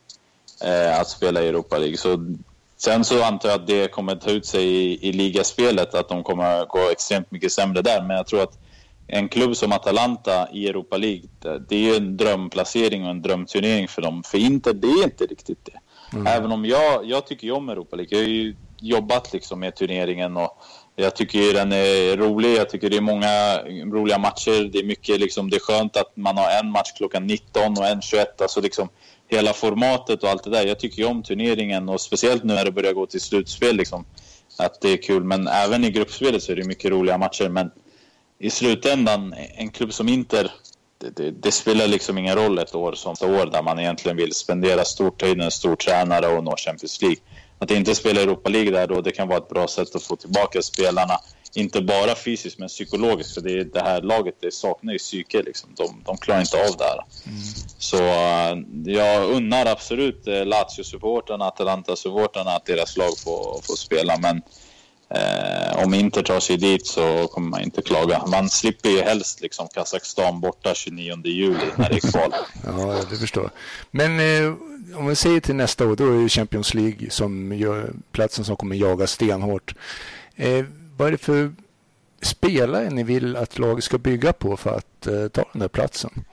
[0.64, 1.98] Eh, att spela i Europa League.
[1.98, 2.36] Så,
[2.78, 6.24] sen så antar jag att det kommer ta ut sig i, i ligaspelet, att de
[6.24, 8.02] kommer gå extremt mycket sämre där.
[8.02, 8.58] Men jag tror att
[9.08, 11.22] en klubb som Atalanta i Europa League,
[11.70, 14.24] det är ju en drömplacering och en drömturnering för dem.
[14.24, 15.80] För Inter, det är inte riktigt det.
[16.14, 16.28] Mm.
[16.28, 18.18] Även om jag, jag tycker ju om Europa League.
[18.18, 20.58] Jag har ju jobbat liksom med turneringen och
[21.02, 22.58] jag tycker den är rolig.
[22.58, 23.60] Jag tycker det är många
[23.94, 24.70] roliga matcher.
[24.72, 27.88] Det är mycket liksom, det är skönt att man har en match klockan 19 och
[27.88, 28.42] en 21.
[28.42, 28.90] Alltså liksom
[29.28, 30.66] hela formatet och allt det där.
[30.66, 34.06] Jag tycker ju om turneringen och speciellt nu när det börjar gå till slutspel liksom.
[34.58, 35.24] Att det är kul.
[35.24, 37.50] Men även i gruppspelet så är det mycket roliga matcher.
[37.50, 37.72] Men
[38.40, 40.52] i slutändan, en klubb som Inter,
[40.98, 44.18] det, det, det, spelar liksom ingen roll ett år som ett år där man egentligen
[44.18, 47.18] vill spendera stor tid med en stor tränare och nå Champions League.
[47.60, 50.16] Att inte spela Europa League där då, det kan vara ett bra sätt att få
[50.16, 51.20] tillbaka spelarna.
[51.54, 53.34] Inte bara fysiskt men psykologiskt.
[53.34, 55.42] För det, det här laget det saknar ju psyke.
[55.42, 55.70] Liksom.
[55.78, 57.06] De, de klarar inte av det här.
[57.26, 57.40] Mm.
[57.78, 64.18] Så uh, jag unnar absolut uh, Lazio-supportrarna, Atalanta-supportrarna att deras lag får, får spela.
[64.18, 64.42] Men
[65.12, 68.26] Eh, om Inter tar sig dit så kommer man inte klaga.
[68.28, 72.34] Man slipper ju helst liksom Kazakstan borta 29 juli när det är kval.
[72.66, 73.50] ja, det förstår
[73.92, 74.54] Men eh,
[74.96, 78.56] om vi säger till nästa år, då är det Champions League som gör platsen som
[78.56, 79.76] kommer jaga stenhårt.
[80.36, 80.66] Eh,
[80.98, 81.54] vad är det för
[82.22, 86.26] spelare ni vill att laget ska bygga på för att eh, ta den där platsen?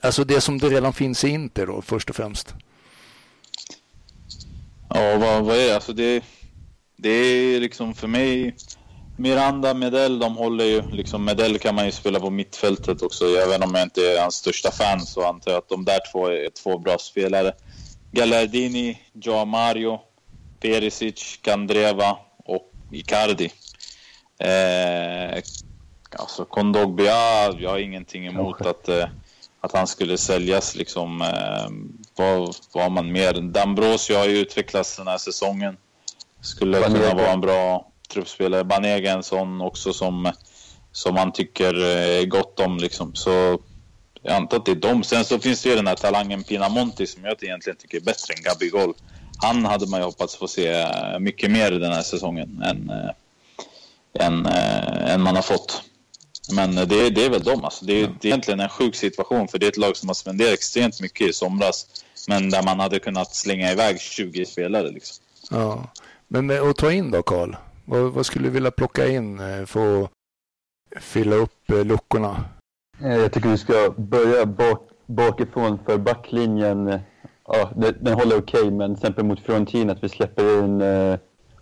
[0.00, 2.54] Alltså det som det redan finns i Inter då, först och främst.
[4.88, 5.74] Ja, vad, vad är det?
[5.74, 6.24] Alltså det
[7.02, 8.54] det är liksom för mig
[9.16, 13.24] Miranda, Medell, de håller ju liksom Medell kan man ju spela på mittfältet också.
[13.24, 16.26] Även om jag inte är hans största fan så antar jag att de där två
[16.26, 17.52] är två bra spelare.
[18.12, 20.00] Gallardini, Joao Mario,
[20.60, 23.52] Perisic, Kandreva och Icardi.
[24.38, 25.42] Eh,
[26.18, 28.70] alltså Kondogbia, jag har ingenting emot okay.
[28.70, 29.08] att, eh,
[29.60, 31.22] att han skulle säljas liksom.
[31.22, 31.70] Eh,
[32.16, 33.32] vad, vad man mer?
[33.32, 35.76] Dambrosio har ju utvecklats den här säsongen.
[36.40, 38.64] Skulle kunna vara en bra truppspelare.
[38.64, 40.32] Banega är en sån också som,
[40.92, 42.78] som man tycker är gott om.
[42.78, 43.14] Liksom.
[43.14, 43.58] Så
[44.22, 45.02] jag antar att det är dem.
[45.02, 48.34] Sen så finns det ju den här talangen Pinamonti som jag egentligen tycker är bättre
[48.34, 48.94] än Gabigol.
[49.42, 50.86] Han hade man ju hoppats få se
[51.20, 55.82] mycket mer den här säsongen än, äh, än, äh, än man har fått.
[56.54, 57.64] Men det, det är väl dem.
[57.64, 57.84] Alltså.
[57.84, 60.14] Det, är, det är egentligen en sjuk situation för det är ett lag som har
[60.14, 61.86] spenderat extremt mycket i somras.
[62.28, 64.90] Men där man hade kunnat slänga iväg 20 spelare.
[64.90, 65.24] Liksom.
[65.50, 65.92] Ja.
[66.28, 67.54] Men att ta in då, Karl?
[67.84, 70.10] Vad, vad, skulle du vilja plocka in eh, för att
[71.02, 72.44] fylla upp eh, luckorna?
[73.00, 77.00] Eh, jag tycker vi ska börja bak, bakifrån för backlinjen.
[77.46, 80.78] Ja, den, den håller okej, okay, men till exempel mot Fiorentina att vi släpper in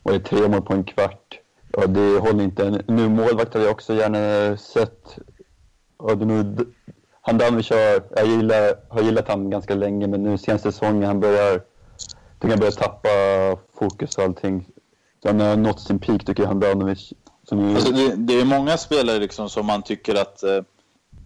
[0.02, 1.40] vad är tre mål på en kvart.
[1.72, 2.82] Ja, det håller inte.
[2.86, 5.18] Nu målvakt hade jag också gärna sett.
[5.98, 6.56] Ja, det nu,
[7.20, 11.60] Handanovic har, jag gillar, har gillat han ganska länge, men nu senaste säsongen han börjar
[12.40, 13.08] tycker han börjar tappa
[13.78, 14.66] fokus och allting.
[15.24, 17.12] Han har nått sin peak tycker jag, Handanovic.
[17.48, 17.76] Som...
[17.76, 20.62] Alltså, det, det, är många spelare liksom som man tycker att eh,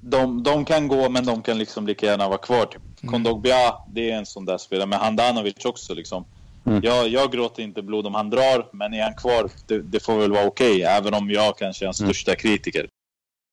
[0.00, 2.66] de, de kan gå men de kan liksom lika gärna vara kvar.
[2.66, 2.82] Typ.
[3.02, 3.12] Mm.
[3.12, 4.86] Kondogbia, det är en sån där spelare.
[4.86, 6.24] Men Handanovic också liksom.
[6.66, 6.80] Mm.
[6.84, 10.18] Jag, jag gråter inte blod om han drar, men är han kvar, det, det får
[10.18, 10.76] väl vara okej.
[10.76, 12.12] Okay, även om jag kanske är hans mm.
[12.12, 12.88] största kritiker.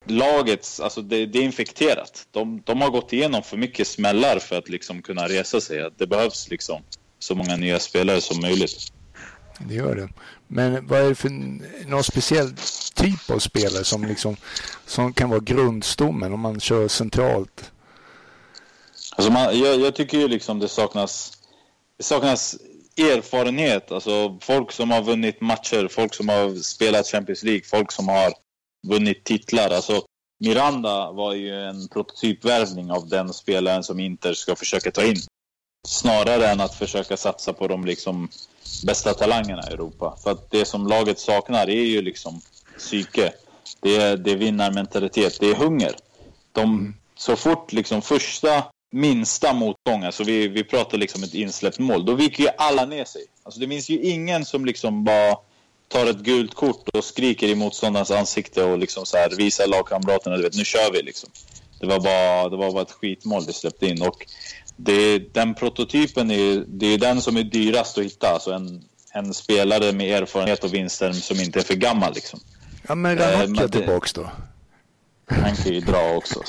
[0.05, 2.27] Laget, alltså det, det, är infekterat.
[2.31, 5.89] De, de har gått igenom för mycket smällar för att liksom kunna resa sig.
[5.97, 6.81] Det behövs liksom
[7.19, 8.91] så många nya spelare som möjligt.
[9.59, 10.09] Det gör det.
[10.47, 11.29] Men vad är det för
[11.87, 12.53] någon speciell
[12.95, 14.35] typ av spelare som, liksom,
[14.85, 17.71] som kan vara grundstommen om man kör centralt?
[19.15, 21.31] Alltså man, jag, jag, tycker ju liksom det saknas,
[21.97, 22.55] det saknas
[22.97, 23.91] erfarenhet.
[23.91, 28.33] Alltså folk som har vunnit matcher, folk som har spelat Champions League, folk som har
[28.87, 29.69] vunnit titlar.
[29.69, 30.01] Alltså
[30.39, 35.17] Miranda var ju en prototypvärvning av den spelaren som Inter ska försöka ta in.
[35.87, 38.29] Snarare än att försöka satsa på de liksom
[38.85, 40.17] bästa talangerna i Europa.
[40.23, 42.41] För att det som laget saknar är ju liksom
[42.77, 43.33] psyke.
[43.79, 45.95] Det är, det är vinnarmentalitet, det är hunger.
[46.51, 52.05] De, så fort liksom första minsta motgång, alltså vi, vi pratar liksom ett insläppt mål,
[52.05, 53.25] då viker ju alla ner sig.
[53.43, 55.37] Alltså det finns ju ingen som liksom bara
[55.87, 60.37] tar ett gult kort och skriker i motståndarens ansikte och liksom så här visar lagkamraterna,
[60.37, 61.29] du vet, nu kör vi liksom.
[61.79, 64.25] Det var bara, det var bara ett skitmål vi släppte in och
[64.75, 68.27] det, den prototypen är, det är den som är dyrast att hitta.
[68.27, 72.39] Alltså en, en spelare med erfarenhet och vinster som inte är för gammal liksom.
[72.87, 74.29] Ja, men Ranocchia eh, tillbaks då?
[75.29, 76.43] Han kan ju dra också.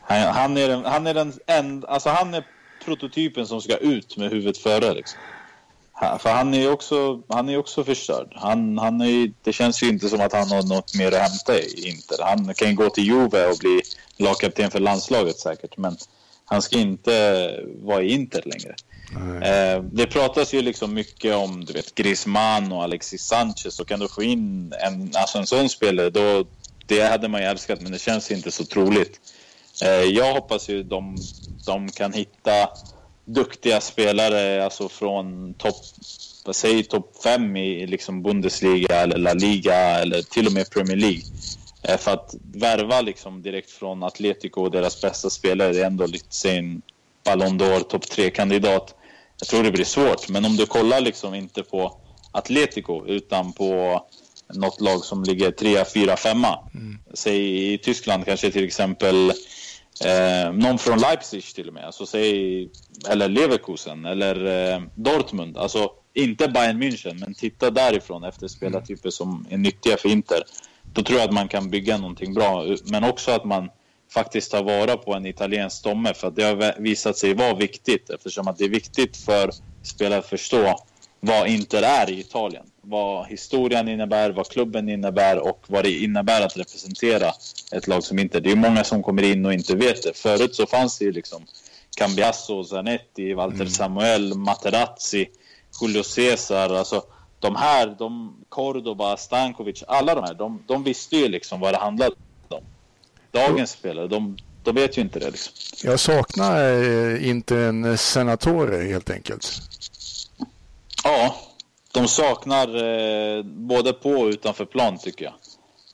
[0.00, 2.46] han, han, är den, han är den en, alltså han är
[2.84, 5.18] prototypen som ska ut med huvudet före liksom.
[6.18, 8.32] För han är också, han är också förstörd.
[8.34, 11.58] Han, han är, det känns ju inte som att han har något mer att hämta
[11.58, 12.24] i Inter.
[12.24, 13.80] Han kan ju gå till Juve och bli
[14.16, 15.76] lagkapten för landslaget säkert.
[15.76, 15.96] Men
[16.50, 18.74] han ska inte vara i Inter längre.
[19.44, 23.80] Eh, det pratas ju liksom mycket om du vet, Griezmann och Alexis Sanchez.
[23.80, 26.44] Och kan du få in en, alltså en sån spelare, då,
[26.86, 27.80] det hade man ju älskat.
[27.80, 29.20] Men det känns inte så troligt.
[29.82, 31.16] Eh, jag hoppas ju de,
[31.66, 32.68] de kan hitta
[33.24, 35.76] duktiga spelare alltså från topp
[36.52, 41.22] säg topp fem i liksom Bundesliga eller La Liga eller till och med Premier League.
[41.82, 46.34] Eh, för att värva liksom direkt från Atletico och deras bästa spelare är ändå lite
[46.34, 46.82] sin
[47.24, 48.94] Ballon d'Or topp tre-kandidat.
[49.40, 51.96] Jag tror det blir svårt, men om du kollar liksom inte på
[52.32, 54.02] Atletico utan på
[54.54, 56.58] något lag som ligger trea, fyra, femma.
[56.74, 56.98] Mm.
[57.14, 59.32] Säg i Tyskland kanske till exempel
[60.04, 61.84] eh, någon från Leipzig till och med.
[61.84, 62.68] Alltså säg,
[63.08, 65.56] eller Leverkusen eller eh, Dortmund.
[65.56, 70.42] Alltså inte Bayern München, men titta därifrån efter spelartyper som är nyttiga för Inter.
[70.92, 72.66] Då tror jag att man kan bygga någonting bra.
[72.84, 73.70] Men också att man
[74.12, 76.14] faktiskt tar vara på en italiensk stomme.
[76.14, 79.50] För att det har visat sig vara viktigt eftersom att det är viktigt för
[79.82, 80.76] spelare att förstå
[81.20, 82.66] vad Inter är i Italien.
[82.82, 87.32] Vad historien innebär, vad klubben innebär och vad det innebär att representera
[87.72, 88.40] ett lag som Inter.
[88.40, 90.16] Det är många som kommer in och inte vet det.
[90.16, 91.46] Förut så fanns det ju liksom
[91.96, 93.70] Cambiasso, Zanetti, Walter mm.
[93.70, 95.28] Samuel, Materazzi,
[95.80, 96.74] Julio Cesar.
[96.74, 97.02] Alltså,
[97.40, 101.78] de här, de, Cordoba, Stankovic, alla de här, de, de visste ju liksom vad det
[101.78, 102.10] handlade
[102.48, 102.62] om.
[103.32, 105.30] Dagens spelare, de, de vet ju inte det.
[105.30, 105.52] Liksom.
[105.90, 109.62] Jag saknar eh, inte en senatore helt enkelt.
[111.04, 111.34] Ja,
[111.92, 115.34] de saknar eh, både på och utanför plan tycker jag.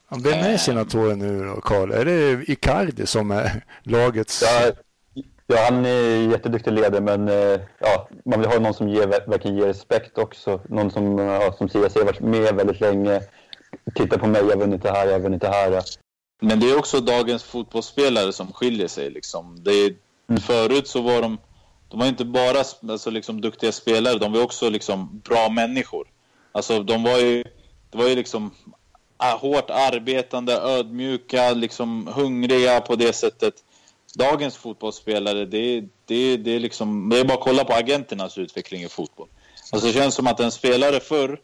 [0.09, 0.59] Vem är eh.
[0.59, 1.91] senatoren nu då, Karl?
[1.93, 4.43] Är det Icardi som är lagets...
[4.43, 4.73] Ja,
[5.49, 9.57] Ja, han är jätteduktig ledare, men eh, ja, man vill ha någon som ger, verkligen
[9.57, 10.61] ger respekt också.
[10.69, 13.21] Någon som, ja, som säger sig har varit med väldigt länge.
[13.95, 15.83] Titta på mig, jag har vunnit det här, jag har vunnit det här.
[16.41, 19.11] Men det är också dagens fotbollsspelare som skiljer sig.
[19.11, 19.63] Liksom.
[19.63, 19.95] Det är,
[20.29, 20.41] mm.
[20.41, 21.39] Förut så var de,
[21.89, 26.07] de var inte bara alltså, liksom, duktiga spelare, de var också liksom, bra människor.
[26.53, 27.45] Alltså, de var ju,
[27.91, 28.51] det var ju liksom
[29.41, 33.55] hårt arbetande, ödmjuka, liksom, hungriga på det sättet
[34.17, 38.83] dagens fotbollsspelare, det, det, det, är liksom, det är bara att kolla på agenternas utveckling
[38.83, 39.29] i fotboll.
[39.73, 41.41] Alltså det känns som att en spelare förr,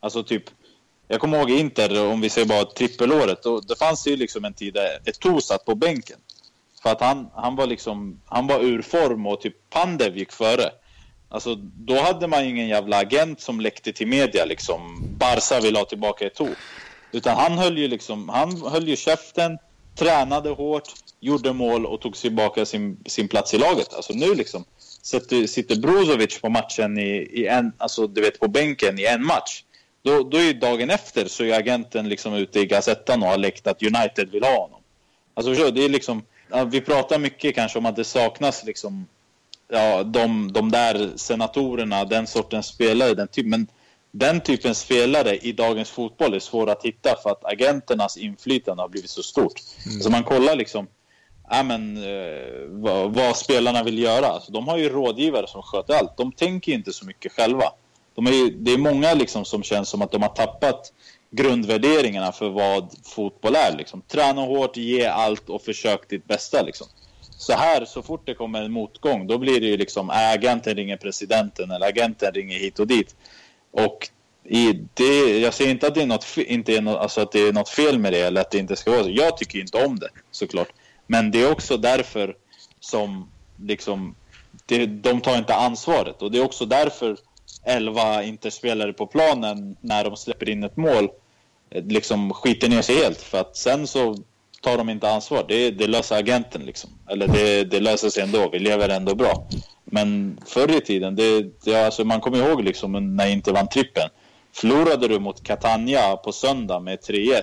[0.00, 0.44] alltså typ,
[1.08, 4.54] jag kommer ihåg Inter, om vi säger bara trippelåret, då, det fanns ju liksom en
[4.54, 6.18] tid där Eto'o satt på bänken.
[6.82, 10.70] För att han, han var liksom, han var ur form och typ Pandev gick före.
[11.28, 15.84] Alltså då hade man ingen jävla agent som läckte till media liksom, Barca vill ha
[15.84, 16.54] tillbaka Eto'o.
[17.12, 19.58] Utan han höll ju liksom, han höll ju käften,
[19.96, 23.94] tränade hårt, gjorde mål och tog tillbaka sin, sin plats i laget.
[23.94, 24.64] Alltså nu liksom
[25.02, 29.26] sitter, sitter Brozovic på matchen i, i en, alltså du vet på bänken i en
[29.26, 29.62] match.
[30.02, 33.66] Då, då är dagen efter så är agenten liksom ute i Gazettan och har läckt
[33.66, 34.80] att United vill ha honom.
[35.34, 36.22] Alltså det är liksom,
[36.66, 39.06] vi pratar mycket kanske om att det saknas liksom,
[39.68, 43.66] ja, de, de där senatorerna, den sortens spelare, den typ, men
[44.10, 48.88] den typen spelare i dagens fotboll är svår att hitta för att agenternas inflytande har
[48.88, 49.60] blivit så stort.
[49.86, 50.00] Mm.
[50.00, 50.86] Så man kollar liksom
[51.50, 54.26] ja, men, eh, vad, vad, spelarna vill göra.
[54.26, 56.16] Alltså, de har ju rådgivare som sköter allt.
[56.16, 57.64] De tänker inte så mycket själva.
[58.14, 60.92] De är ju, det är många liksom som känns som att de har tappat
[61.30, 63.76] grundvärderingarna för vad fotboll är.
[63.76, 64.02] Liksom.
[64.02, 66.62] Träna hårt, ge allt och försök ditt bästa.
[66.62, 66.86] Liksom.
[67.38, 70.96] Så här, så fort det kommer en motgång, då blir det ju liksom agenten ringer
[70.96, 73.16] presidenten eller agenten ringer hit och dit.
[73.70, 74.08] Och
[74.44, 77.40] i det, jag säger inte att det är något, inte är något, alltså att det
[77.40, 79.10] är något fel med det eller att det inte ska vara så.
[79.10, 80.68] Jag tycker inte om det såklart.
[81.06, 82.36] Men det är också därför
[82.80, 83.30] som
[83.62, 84.14] liksom
[84.66, 86.22] det, de tar inte ansvaret.
[86.22, 87.16] Och det är också därför
[87.64, 91.08] 11 interspelare på planen, när de släpper in ett mål,
[91.70, 93.22] eh, liksom skiter ner sig helt.
[93.22, 94.16] För att sen så
[94.60, 95.44] tar de inte ansvar.
[95.48, 96.90] Det, det löser agenten liksom.
[97.10, 98.48] Eller det, det löser sig ändå.
[98.52, 99.48] Vi lever ändå bra.
[99.84, 104.08] Men förr i tiden, det, det, alltså man kommer ihåg liksom när inte vann trippen.
[104.52, 107.42] Förlorade du mot Catania på söndag med 3-1,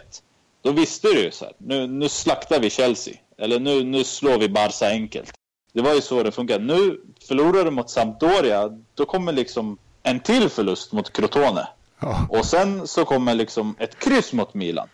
[0.62, 3.14] då visste du ju så här, nu, nu slaktar vi Chelsea.
[3.38, 5.34] Eller nu, nu slår vi Barca enkelt.
[5.74, 6.64] Det var ju så det funkade.
[6.64, 11.68] Nu förlorar du mot Sampdoria, då kommer liksom en till förlust mot Crotone.
[12.00, 12.28] Ja.
[12.30, 14.88] Och sen så kommer liksom ett kryss mot Milan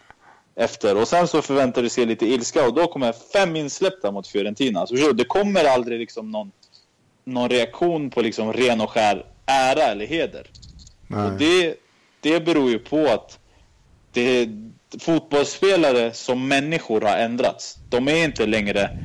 [0.56, 0.98] efter.
[0.98, 4.88] Och sen så förväntar du sig lite ilska och då kommer fem insläppta mot Fiorentina.
[4.88, 6.52] Så det kommer aldrig liksom någon,
[7.24, 10.48] någon reaktion på liksom ren och skär ära eller heder.
[11.10, 11.76] Och det,
[12.20, 13.40] det beror ju på att
[14.12, 14.50] det,
[15.00, 17.78] fotbollsspelare som människor har ändrats.
[17.90, 18.98] De är inte längre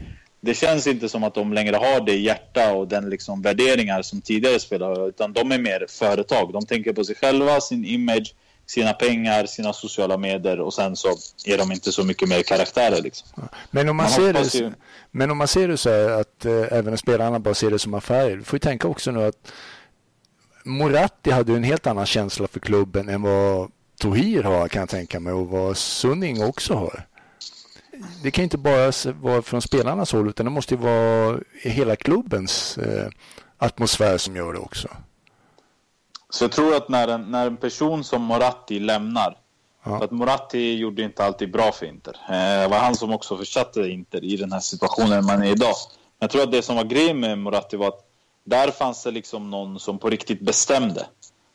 [0.45, 4.21] det känns inte som att de längre har det hjärta och den liksom värderingar som
[4.21, 6.53] tidigare spelare utan de är mer företag.
[6.53, 8.35] De tänker på sig själva, sin image,
[8.67, 11.09] sina pengar, sina sociala medier och sen så
[11.47, 13.03] är de inte så mycket mer karaktärer.
[13.03, 13.29] Liksom.
[13.71, 14.73] Men, om man, man ser det, ju...
[15.11, 17.95] men om man ser det så här att eh, även spelarna bara ser det som
[17.95, 18.37] affärer.
[18.37, 19.53] Du får ju tänka också nu att
[20.65, 25.21] Moratti hade en helt annan känsla för klubben än vad Tohir har kan jag tänka
[25.21, 27.07] mig och vad Sunning också har
[28.23, 32.79] det kan inte bara vara från spelarnas håll utan det måste ju vara hela klubbens
[32.79, 33.09] eh,
[33.59, 34.89] atmosfär som gör det också.
[36.31, 39.39] Så jag tror att när en, när en person som Moratti lämnar
[39.85, 39.99] ja.
[39.99, 42.17] för att Moratti gjorde inte alltid bra för Inter.
[42.29, 45.75] Eh, det var han som också försatte Inter i den här situationen man är idag.
[46.19, 48.05] Jag tror att det som var grejen med Moratti var att
[48.45, 51.07] där fanns det liksom någon som på riktigt bestämde.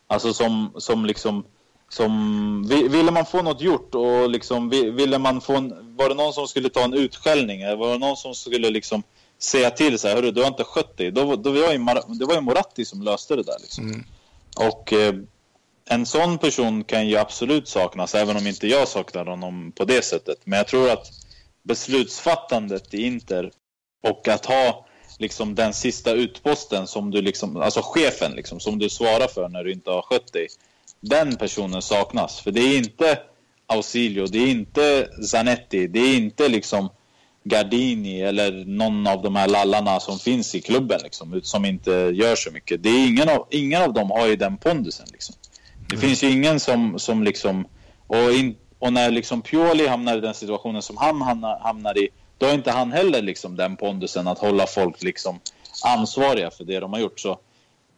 [0.07, 1.43] Alltså som, som liksom
[1.89, 6.33] som, ville man få något gjort och liksom, ville man få en, var det någon
[6.33, 9.03] som skulle ta en utskällning eller var det någon som skulle liksom
[9.39, 11.11] säga till så här, hörru du har inte skött dig.
[11.11, 11.77] Då, då var ju,
[12.19, 13.87] det var ju Moratti som löste det där liksom.
[13.87, 14.03] Mm.
[14.55, 15.15] Och eh,
[15.85, 20.05] en sån person kan ju absolut saknas, även om inte jag saknar honom på det
[20.05, 20.37] sättet.
[20.43, 21.07] Men jag tror att
[21.63, 23.51] beslutsfattandet i Inter
[24.03, 24.85] och att ha
[25.19, 29.63] liksom den sista utposten som du liksom, alltså chefen liksom, som du svarar för när
[29.63, 30.47] du inte har skött dig
[31.01, 32.39] den personen saknas.
[32.39, 33.19] För det är inte
[33.67, 36.89] Ausilio, det är inte Zanetti, det är inte liksom
[37.43, 42.35] Gardini eller någon av de här lallarna som finns i klubben liksom, som inte gör
[42.35, 42.83] så mycket.
[42.83, 45.07] Det är ingen av, ingen av dem har ju den pondusen.
[45.11, 45.35] Liksom.
[45.89, 46.07] Det mm.
[46.07, 47.67] finns ju ingen som, som liksom...
[48.07, 52.09] Och, in, och när liksom Pioli hamnar i den situationen som han hamnar, hamnar i,
[52.37, 55.39] då har inte han heller liksom den pondusen att hålla folk liksom
[55.85, 57.19] ansvariga för det de har gjort.
[57.19, 57.39] Så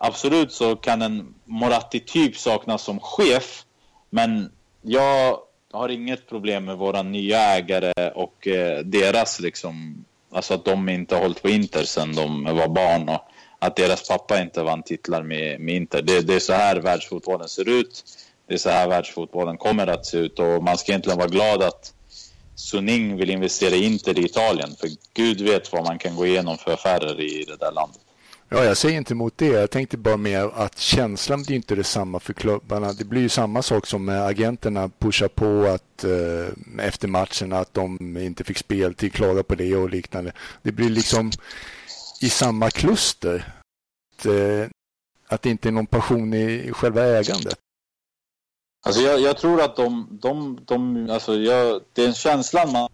[0.01, 3.65] absolut så kan en Moratti-typ saknas som chef.
[4.09, 5.39] Men jag
[5.71, 11.15] har inget problem med våra nya ägare och eh, deras liksom, alltså att de inte
[11.15, 13.21] har hållit på Inter sedan de var barn och
[13.59, 16.01] att deras pappa inte vann titlar med, med Inter.
[16.01, 18.03] Det, det är så här världsfotbollen ser ut.
[18.47, 21.63] Det är så här världsfotbollen kommer att se ut och man ska egentligen vara glad
[21.63, 21.93] att
[22.55, 24.75] Suning vill investera i Inter i Italien.
[24.79, 28.01] För Gud vet vad man kan gå igenom för affärer i det där landet.
[28.53, 29.47] Ja, jag säger inte emot det.
[29.47, 32.93] Jag tänkte bara mer att känslan blir inte detsamma för klubbarna.
[32.93, 37.73] Det blir ju samma sak som med agenterna pushar på att eh, efter matchen att
[37.73, 40.33] de inte fick spel till klaga på det och liknande.
[40.61, 41.31] Det blir liksom
[42.21, 43.53] i samma kluster.
[44.17, 44.67] Att, eh,
[45.27, 47.59] att det inte är någon passion i själva ägandet.
[48.85, 52.89] Alltså jag, jag tror att de, de, de alltså jag, den känslan man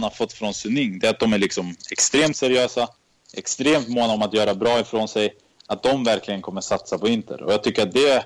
[0.00, 2.88] har fått från Suning, det är att de är liksom extremt seriösa
[3.36, 5.34] extremt måna om att göra bra ifrån sig,
[5.66, 7.42] att de verkligen kommer satsa på Inter.
[7.42, 8.24] Och jag tycker att det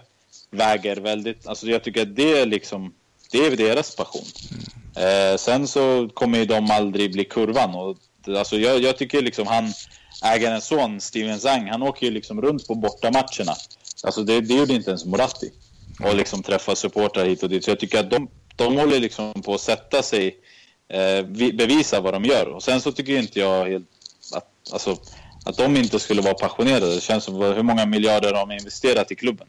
[0.51, 2.95] väger väldigt, alltså jag tycker att det är liksom,
[3.31, 4.25] det är deras passion.
[4.97, 7.97] Eh, sen så kommer ju de aldrig bli kurvan och
[8.37, 9.73] alltså jag, jag tycker liksom han,
[10.25, 13.55] ägarens son Steven Zang, han åker ju liksom runt på bortamatcherna.
[14.05, 15.51] Alltså det, det gjorde inte ens Moratti.
[16.01, 17.65] Och liksom träffa supportrar hit och dit.
[17.65, 20.37] Så jag tycker att de, de håller liksom på att sätta sig,
[20.89, 22.47] eh, bevisa vad de gör.
[22.47, 23.89] Och sen så tycker inte jag helt
[24.73, 24.97] Alltså,
[25.45, 26.95] att de inte skulle vara passionerade.
[26.95, 29.47] Det känns som hur många miljarder de har investerat i klubben.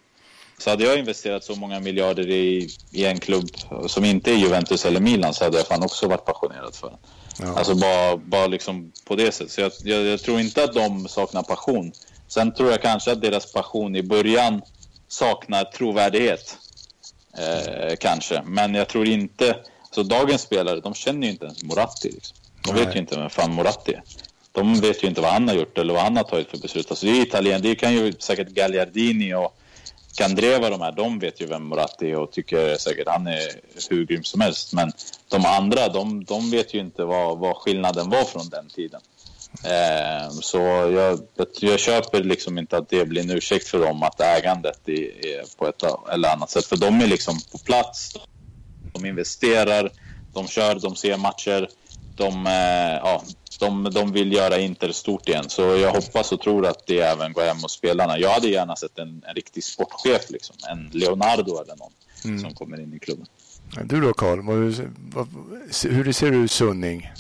[0.58, 3.50] Så hade jag investerat så många miljarder i, i en klubb
[3.88, 7.00] som inte är Juventus eller Milan så hade jag fan också varit passionerad för den.
[7.40, 7.58] Ja.
[7.58, 9.52] Alltså bara, bara liksom på det sättet.
[9.52, 11.92] Så jag, jag, jag, tror inte att de saknar passion.
[12.28, 14.62] Sen tror jag kanske att deras passion i början
[15.08, 16.58] saknar trovärdighet.
[17.38, 18.42] Eh, kanske.
[18.46, 19.56] Men jag tror inte...
[19.92, 22.12] Så dagens spelare, de känner ju inte ens Moratti.
[22.12, 22.38] Liksom.
[22.62, 24.04] De vet ju inte vem fan Moratti är
[24.58, 26.90] de vet ju inte vad han har gjort eller vad han har tagit för beslut.
[26.90, 29.58] Alltså det är Italien, det kan ju säkert Gagliardini och
[30.18, 33.42] Candreva de här, de vet ju vem Moratti är och tycker säkert han är
[33.90, 34.74] hur grym som helst.
[34.74, 34.92] Men
[35.30, 39.02] de andra, de, de vet ju inte vad, vad skillnaden var från den tiden.
[39.64, 41.20] Eh, så jag,
[41.60, 45.68] jag köper liksom inte att det blir en ursäkt för dem att ägandet är på
[45.68, 45.84] ett
[46.14, 46.66] eller annat sätt.
[46.66, 48.14] För de är liksom på plats,
[48.94, 49.92] de investerar,
[50.34, 51.70] de kör, de ser matcher.
[52.16, 53.24] De, eh, ja,
[53.60, 55.50] de, de vill göra Inter stort igen.
[55.50, 58.20] Så jag hoppas och tror att det även går hem hos spelarna.
[58.20, 60.56] Jag hade gärna sett en, en riktig sportchef, liksom.
[60.70, 61.92] en Leonardo eller någon
[62.26, 62.40] mm.
[62.40, 63.26] som kommer in i klubben.
[63.84, 64.42] Du då Karl,
[65.90, 67.12] hur ser du Sunning?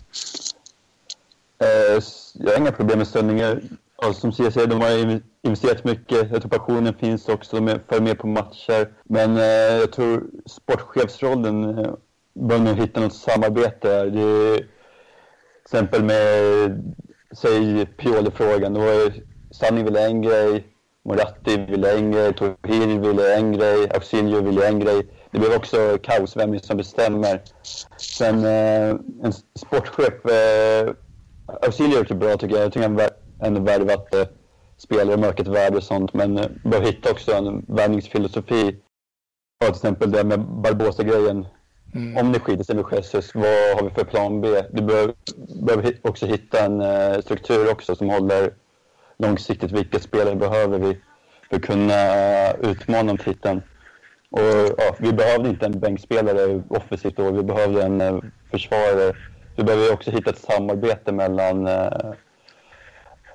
[1.59, 3.41] Eh, jag har inga problem med Sunning.
[4.13, 6.31] Som CC, de har investerat mycket.
[6.31, 7.59] Jag tror passionen finns också.
[7.59, 8.93] De för med på matcher.
[9.03, 9.43] Men eh,
[9.79, 11.93] jag tror sportchefsrollen eh,
[12.33, 14.05] bör nog hitta något samarbete.
[14.05, 14.63] Det
[15.69, 16.95] till exempel med,
[17.31, 18.73] säg Pioli-frågan.
[18.73, 19.11] då var ju,
[19.51, 20.63] Sanni ville en grej,
[21.05, 25.07] Moratti ville en grej, Tohir ville en grej, Auxilio ville en grej.
[25.31, 27.41] Det blev också kaos, vem är som bestämmer?
[27.97, 28.89] Sen eh,
[29.23, 30.93] en sportchef, eh,
[31.61, 32.65] Auxilio är typ bra tycker jag.
[32.65, 33.09] Jag tycker han har
[33.47, 34.27] ändå värvat eh,
[34.77, 36.13] spelare, mörkret värde och sånt.
[36.13, 38.75] Men eh, bör hitta också en värvningsfilosofi.
[39.59, 41.45] till exempel det med Barbosa-grejen.
[41.97, 42.17] Mm.
[42.17, 44.47] Om det skiter sig med Jesus, vad har vi för plan B?
[44.71, 45.13] Du behöver,
[45.65, 48.53] behöver också hitta en uh, struktur också som håller
[49.17, 49.71] långsiktigt.
[49.71, 50.99] Vilka spelare behöver vi
[51.49, 53.61] för att kunna uh, utmana om titeln?
[54.29, 58.21] Och, uh, vi behövde inte en bänkspelare offensivt då, vi behövde en uh,
[58.51, 59.13] försvarare.
[59.55, 62.13] Vi behöver också hitta ett samarbete mellan uh,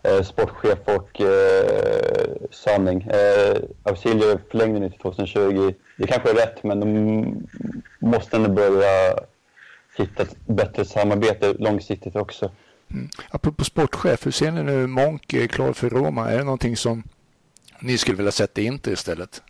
[0.03, 3.03] eh, sportchef och eh, sanning.
[3.03, 5.74] Eh, Auxilio förlängde nu till 2020.
[5.96, 7.48] Det kanske är rätt, men de
[7.98, 9.16] måste ändå börja
[9.98, 12.50] hitta ett bättre samarbete långsiktigt också.
[12.90, 13.09] Mm.
[13.30, 16.30] Apropå sportchef, hur ser ni nu Monk är klar för Roma?
[16.30, 17.03] Är det någonting som
[17.80, 19.42] ni skulle vilja sätta in till istället?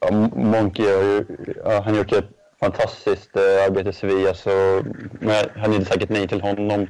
[0.00, 1.24] Ja, Monk gör ju,
[1.64, 2.28] ja, han gjort ett
[2.60, 4.82] fantastiskt eh, arbete i Sevilla så
[5.20, 6.86] men han är säkert nej till honom.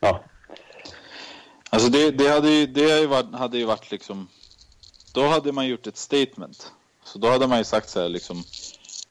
[0.00, 0.24] Ja,
[1.72, 4.28] Alltså det, det, hade, ju, det hade ju, varit, hade ju varit liksom...
[5.12, 6.72] Då hade man gjort ett statement.
[7.04, 8.44] Så då hade man ju sagt så här liksom...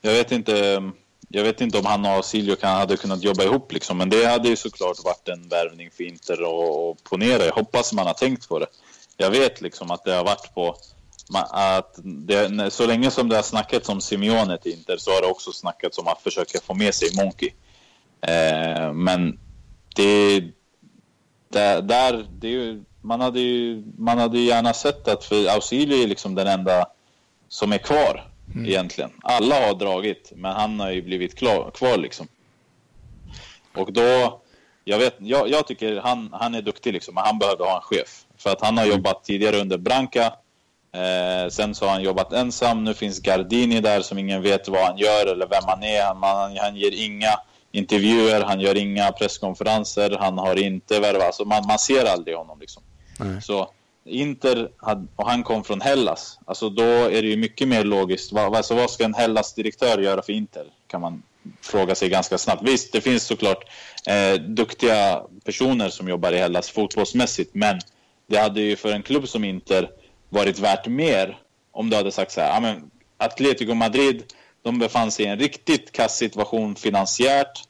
[0.01, 0.91] Jag vet inte,
[1.29, 3.97] jag vet inte om han och Silio kan, hade kunnat jobba ihop liksom.
[3.97, 7.45] Men det hade ju såklart varit en värvning för Inter och, ponera.
[7.45, 8.67] Jag hoppas man har tänkt på det.
[9.17, 10.75] Jag vet liksom att det har varit på...
[11.51, 15.27] Att det, så länge som det har snackats om Simeone till Inter så har det
[15.27, 17.49] också snackats om att försöka få med sig Monkey.
[18.21, 19.39] Eh, men
[19.95, 20.51] det
[21.51, 26.03] där, där det ju, man, hade ju, man hade ju gärna sett att för Ausilio
[26.03, 26.85] är liksom den enda
[27.49, 28.65] som är kvar mm.
[28.65, 29.11] egentligen.
[29.21, 32.27] Alla har dragit, men han har ju blivit klar, kvar liksom.
[33.73, 34.41] Och då,
[34.83, 37.81] jag, vet, jag, jag tycker han, han är duktig liksom, men han behövde ha en
[37.81, 38.25] chef.
[38.37, 38.97] För att han har mm.
[38.97, 40.33] jobbat tidigare under Branca.
[40.93, 42.83] Eh, sen så har han jobbat ensam.
[42.83, 46.03] Nu finns Gardini där som ingen vet vad han gör eller vem han är.
[46.03, 47.39] Han, han, han ger inga
[47.71, 52.59] intervjuer, han gör inga presskonferenser, han har inte värvat, alltså man, man ser aldrig honom
[52.59, 52.83] liksom.
[53.41, 53.71] Så
[54.05, 54.69] Inter,
[55.15, 58.31] och han kom från Hellas, alltså då är det ju mycket mer logiskt.
[58.31, 60.65] Vad, alltså vad ska en Hellas-direktör göra för Inter?
[60.87, 61.23] Kan man
[61.61, 62.61] fråga sig ganska snabbt.
[62.63, 63.63] Visst, det finns såklart
[64.07, 67.79] eh, duktiga personer som jobbar i Hellas fotbollsmässigt, men
[68.27, 69.89] det hade ju för en klubb som Inter
[70.29, 71.37] varit värt mer
[71.71, 74.23] om du hade sagt så här, ja men Atletico Madrid
[74.63, 77.63] de befann sig i en riktigt kass situation finansiärt.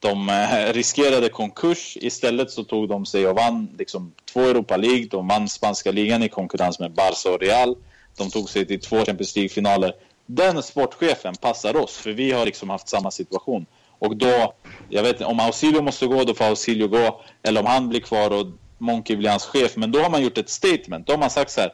[0.00, 1.96] De eh, riskerade konkurs.
[2.00, 5.06] Istället så tog de sig och vann liksom, två Europa League.
[5.10, 7.76] De vann spanska ligan i konkurrens med Barca och Real.
[8.16, 9.92] De tog sig till två Champions League-finaler.
[10.26, 13.66] Den sportchefen passar oss, för vi har liksom haft samma situation.
[13.98, 14.54] Och då,
[14.88, 17.20] jag vet inte, om Ausilio måste gå, då får Ausilio gå.
[17.42, 18.46] Eller om han blir kvar och
[18.78, 19.76] Monkey blir hans chef.
[19.76, 21.06] Men då har man gjort ett statement.
[21.06, 21.72] Då har man sagt så här.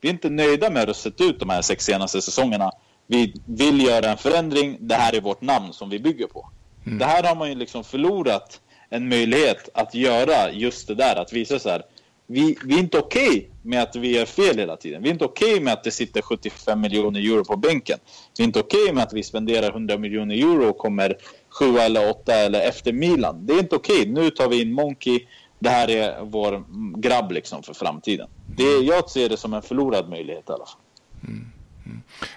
[0.00, 2.72] Vi är inte nöjda med hur det sett ut de här sex senaste säsongerna
[3.08, 6.50] vi vill göra en förändring, det här är vårt namn som vi bygger på.
[6.86, 6.98] Mm.
[6.98, 11.32] Det här har man ju liksom förlorat en möjlighet att göra just det där, att
[11.32, 11.82] visa så här.
[12.26, 15.02] Vi, vi är inte okej okay med att vi gör fel hela tiden.
[15.02, 17.98] Vi är inte okej okay med att det sitter 75 miljoner euro på bänken.
[18.38, 21.16] Vi är inte okej okay med att vi spenderar 100 miljoner euro och kommer
[21.48, 23.46] sju eller åtta eller efter Milan.
[23.46, 24.08] Det är inte okej.
[24.08, 25.20] Nu tar vi in Monkey.
[25.58, 26.64] Det här är vår
[27.00, 28.28] grabb liksom för framtiden.
[28.56, 30.80] Det, jag ser det som en förlorad möjlighet i alla fall.
[31.28, 31.52] Mm.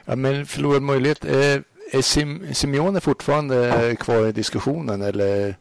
[0.06, 1.26] Ja, men förlorad möjlighet.
[1.26, 5.56] Är, är Sim, Simeone fortfarande kvar i diskussionen eller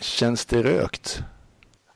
[0.00, 1.22] känns det rökt?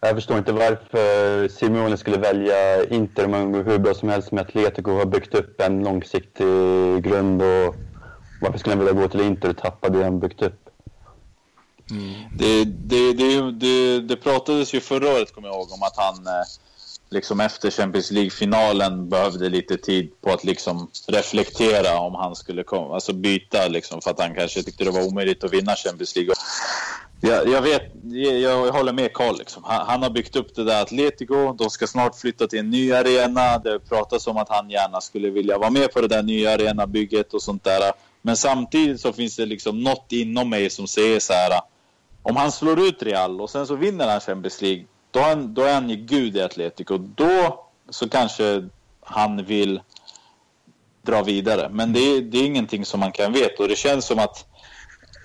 [0.01, 4.91] Jag förstår inte varför Simeone skulle välja Inter man hur bra som helst med Atletico
[4.91, 6.47] och har byggt upp en långsiktig
[7.03, 7.75] grund och
[8.41, 10.69] varför skulle han vilja gå till Inter och tappa det han byggt upp?
[11.91, 12.15] Mm.
[12.39, 16.27] Det, det, det, det, det pratades ju förra året, kommer jag ihåg, om att han
[16.27, 16.45] eh,
[17.15, 22.95] liksom efter Champions League-finalen behövde lite tid på att liksom reflektera om han skulle komma,
[22.95, 26.35] alltså byta liksom för att han kanske tyckte det var omöjligt att vinna Champions League.
[27.21, 29.39] Jag, jag vet, jag, jag håller med Karl.
[29.39, 29.65] Liksom.
[29.65, 31.53] Han, han, har byggt upp det där Atletico.
[31.53, 33.59] De ska snart flytta till en ny arena.
[33.59, 37.35] Det pratas om att han gärna skulle vilja vara med på det där nya arenabygget
[37.35, 37.93] och sånt där.
[38.23, 41.61] Men samtidigt så finns det liksom något inom mig som säger så här.
[42.23, 44.85] Om han slår ut Real och sen så vinner han Champions League.
[45.15, 46.99] Då, är han, då är han ju gud i Atletico.
[46.99, 48.69] Då så kanske
[49.01, 49.81] han vill
[51.03, 51.69] dra vidare.
[51.73, 54.47] Men det är, det är ingenting som man kan veta och det känns som att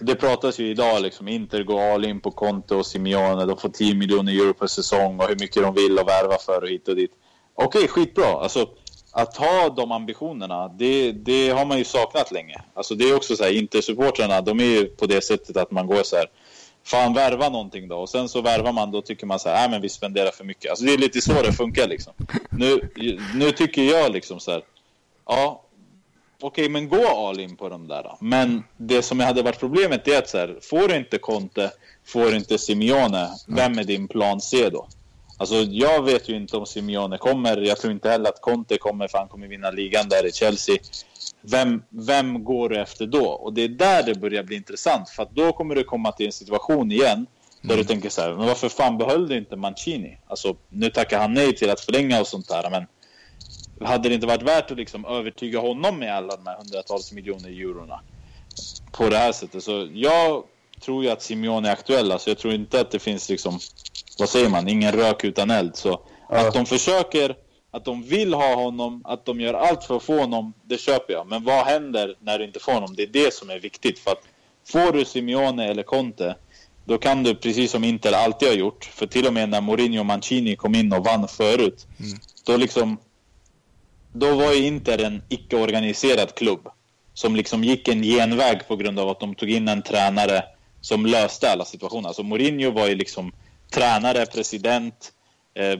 [0.02, 3.46] det pratas ju idag liksom, Inter går all in på Conte och Simeone.
[3.46, 6.62] De får 10 miljoner euro per säsong och hur mycket de vill och värva för
[6.62, 7.12] och hit och dit.
[7.56, 8.26] Okej, okay, skitbra.
[8.26, 8.70] Alltså,
[9.12, 12.62] att ha de ambitionerna, det, det har man ju saknat länge.
[12.74, 15.88] Alltså, det är också så här, Inter-supportrarna, de är ju på det sättet att man
[15.88, 16.26] går så här,
[16.84, 17.96] fan värva någonting då.
[17.96, 20.44] Och sen så värvar man, då tycker man så här, nej men vi spenderar för
[20.44, 20.70] mycket.
[20.70, 22.14] Alltså det är lite så det funkar liksom.
[22.50, 22.90] Nu,
[23.36, 24.64] nu tycker jag liksom så här,
[25.26, 25.64] ja,
[26.42, 28.12] okej, okay, men gå all in på de där.
[28.20, 31.72] Men det som hade varit problemet är att så här, får du inte Conte,
[32.06, 34.88] får du inte Simeone, vem är din plan C då?
[35.38, 37.58] Alltså jag vet ju inte om Simeone kommer.
[37.58, 40.78] Jag tror inte heller att Conte kommer för han kommer vinna ligan där i Chelsea.
[41.42, 43.26] Vem, vem går du efter då?
[43.26, 45.10] Och det är där det börjar bli intressant.
[45.10, 47.26] För att då kommer du komma till en situation igen
[47.62, 47.78] där mm.
[47.78, 50.18] du tänker så här, men varför fan behöll du inte Mancini?
[50.28, 52.86] Alltså nu tackar han nej till att förlänga och sånt där, men
[53.88, 57.50] hade det inte varit värt att liksom övertyga honom med alla de här hundratals miljoner
[57.50, 58.00] eurona
[58.92, 59.64] på det här sättet?
[59.64, 60.44] Så jag
[60.82, 62.12] tror ju att Simeone är aktuell.
[62.12, 63.60] Alltså jag tror inte att det finns liksom,
[64.20, 65.76] vad säger man, ingen rök utan eld.
[65.76, 67.36] Så att de försöker,
[67.72, 71.13] att de vill ha honom, att de gör allt för att få honom, det köper
[71.13, 71.28] jag.
[71.28, 72.95] Men vad händer när du inte får honom?
[72.95, 73.99] Det är det som är viktigt.
[73.99, 74.24] För att
[74.67, 76.36] får du Simeone eller Conte,
[76.86, 79.99] då kan du, precis som Inter alltid har gjort, för till och med när Mourinho
[79.99, 82.20] och Mancini kom in och vann förut, mm.
[82.45, 82.97] då liksom
[84.13, 86.67] då var ju Inter en icke-organiserad klubb
[87.13, 90.43] som liksom gick en genväg på grund av att de tog in en tränare
[90.82, 92.07] som löste alla situationer.
[92.07, 93.32] Alltså Mourinho var ju liksom
[93.72, 95.11] tränare, president,
[95.53, 95.80] eh,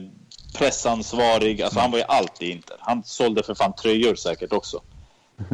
[0.54, 1.62] pressansvarig.
[1.62, 2.76] Alltså han var ju allt i Inter.
[2.80, 4.82] Han sålde för fan tröjor säkert också.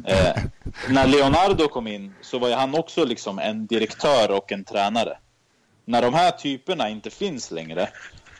[0.06, 0.42] Eh,
[0.88, 5.18] när Leonardo kom in så var ju han också liksom en direktör och en tränare.
[5.84, 7.88] När de här typerna inte finns längre,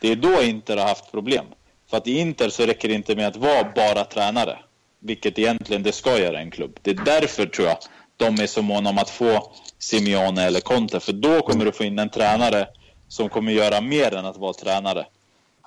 [0.01, 1.45] det är då Inter har haft problem.
[1.89, 4.59] För att i Inter så räcker det inte med att vara bara tränare.
[4.99, 6.79] Vilket egentligen det ska göra en klubb.
[6.81, 7.77] Det är därför tror jag
[8.17, 10.99] de är så måna om att få Simeone eller Conte.
[10.99, 12.67] För då kommer du få in en tränare
[13.07, 15.05] som kommer göra mer än att vara tränare.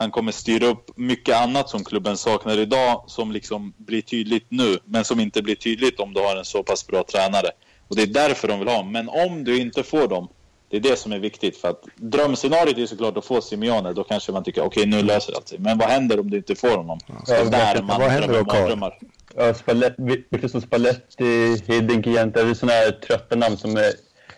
[0.00, 4.78] Han kommer styra upp mycket annat som klubben saknar idag som liksom blir tydligt nu.
[4.84, 7.50] Men som inte blir tydligt om du har en så pass bra tränare.
[7.88, 8.82] Och det är därför de vill ha.
[8.82, 10.28] Men om du inte får dem
[10.70, 11.56] det är det som är viktigt.
[11.56, 13.92] För att drömscenariot är såklart att få Simeone.
[13.92, 15.58] Då kanske man tycker okej, okay, nu löser det sig.
[15.58, 16.98] Men vad händer om du inte får honom?
[17.26, 18.92] Ja, där man vad händer då, Carl?
[19.36, 22.32] Ja, Spalletti, Spalletti, Hiddink egentligen.
[22.32, 23.92] Det är sådana här trötta namn som är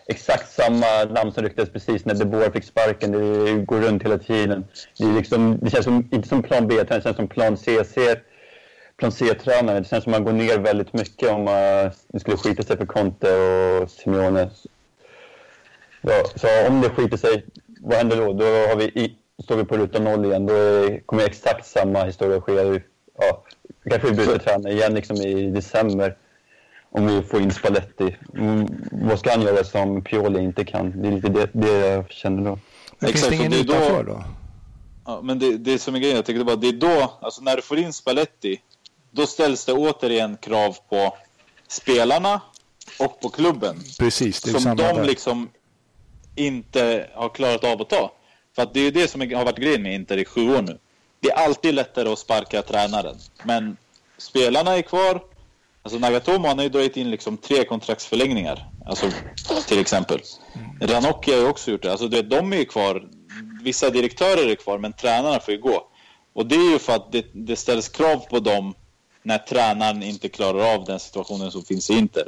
[0.05, 3.11] exakt samma namn som ryktades precis när De Boer fick sparken.
[3.11, 4.65] Det går runt hela tiden.
[4.97, 7.83] Det, liksom, det känns som, inte som plan B, utan det känns som plan C.
[7.85, 8.15] C
[8.97, 9.79] plan C-tränare.
[9.79, 12.85] Det känns som man går ner väldigt mycket om uh, det skulle skita sig för
[12.85, 14.49] Conte och Simeone.
[16.01, 17.45] Ja, så om det skiter sig,
[17.81, 18.33] vad händer då?
[18.33, 20.45] Då har vi i, står vi på ruta noll igen.
[20.45, 20.53] Då
[21.05, 22.81] kommer exakt samma historia ske.
[23.17, 23.43] Ja,
[23.89, 26.17] kanske vi byter tränare igen liksom i december
[26.95, 28.17] om vi får in Spalletti.
[28.37, 31.01] Mm, vad ska han göra som Pioli inte kan?
[31.01, 32.59] Det är lite det, det jag känner då.
[32.99, 34.23] Men finns det ingen utanför då?
[35.05, 37.55] Ja, men det, det som är grejen, jag tycker bara, det är då, alltså när
[37.55, 38.61] du får in Spalletti,
[39.11, 41.17] då ställs det återigen krav på
[41.67, 42.41] spelarna
[42.99, 43.75] och på klubben.
[43.99, 45.03] Precis, det är som de där.
[45.03, 45.49] liksom
[46.35, 48.11] inte har klarat av att ta.
[48.55, 50.77] För att det är det som har varit grejen med Inter i sju år nu.
[51.19, 53.15] Det är alltid lättare att sparka tränaren.
[53.43, 53.77] Men
[54.17, 55.21] spelarna är kvar.
[55.83, 58.69] Alltså Nagatomo han har ju dragit in liksom tre kontraktsförlängningar.
[58.85, 59.11] Alltså
[59.67, 60.19] till exempel.
[60.81, 61.91] Ranocchi har ju också gjort det.
[61.91, 63.07] Alltså det, de är ju kvar.
[63.63, 65.87] Vissa direktörer är kvar men tränarna får ju gå.
[66.33, 68.73] Och det är ju för att det, det ställs krav på dem
[69.23, 72.27] när tränaren inte klarar av den situationen som finns i Inter.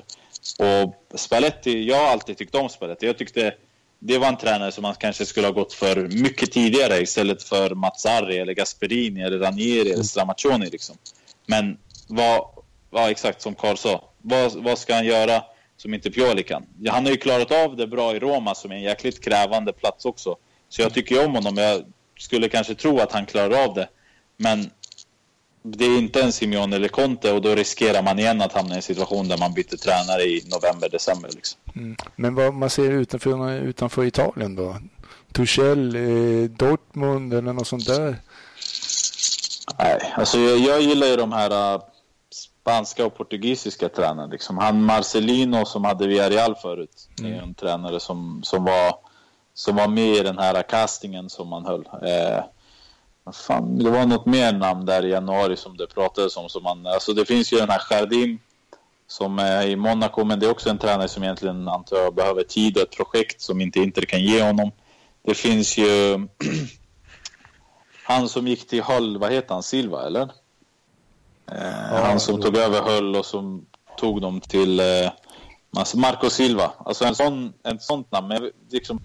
[0.59, 3.05] Och Spalletti, jag har alltid tyckt om Spalletti.
[3.05, 3.53] Jag tyckte
[3.99, 7.75] det var en tränare som man kanske skulle ha gått för mycket tidigare istället för
[7.75, 10.03] Mazzarri eller Gasperini eller Ranieri eller mm.
[10.03, 10.97] Stramaccioni liksom.
[11.45, 11.77] Men
[12.07, 12.54] vad,
[12.95, 15.43] vad exakt som Karl sa, vad, vad ska han göra
[15.77, 16.65] som inte Pioli kan?
[16.81, 19.73] Ja, han har ju klarat av det bra i Roma som är en jäkligt krävande
[19.73, 20.35] plats också.
[20.69, 21.57] Så jag tycker ju om honom.
[21.57, 21.83] Jag
[22.19, 23.87] skulle kanske tro att han klarar av det.
[24.37, 24.69] Men
[25.63, 28.77] det är inte en Simeone eller Conte och då riskerar man igen att hamna i
[28.77, 31.29] en situation där man byter tränare i november, december.
[31.35, 31.59] Liksom.
[31.75, 31.95] Mm.
[32.15, 34.77] Men vad man ser utanför, utanför Italien då?
[35.31, 38.15] Tuchel, eh, Dortmund eller något sånt där?
[39.79, 41.81] Nej, alltså jag, jag gillar ju de här uh,
[42.35, 44.25] spanska och portugisiska tränarna.
[44.25, 44.57] Liksom.
[44.57, 47.33] Han Marcelino som hade Villarreal förut mm.
[47.33, 48.95] är en tränare som, som var
[49.53, 51.85] som var med i den här castingen som man höll.
[51.85, 52.43] Eh,
[53.33, 56.49] fan, det var något mer namn där i januari som det pratades om.
[56.49, 58.39] Som man, alltså det finns ju den här Jardim
[59.07, 62.43] som är i Monaco, men det är också en tränare som egentligen antar jag behöver
[62.43, 64.71] tid och ett projekt som inte Inter kan ge honom.
[65.21, 66.27] Det finns ju
[68.03, 70.29] han som gick till Hull, vad heter han, Silva eller?
[71.51, 73.65] Eh, ja, han som tog över höll och som
[73.97, 75.11] tog dem till eh,
[75.95, 76.71] Marco Silva.
[76.77, 78.27] Alltså en sån, en sånt namn.
[78.27, 78.99] Men liksom,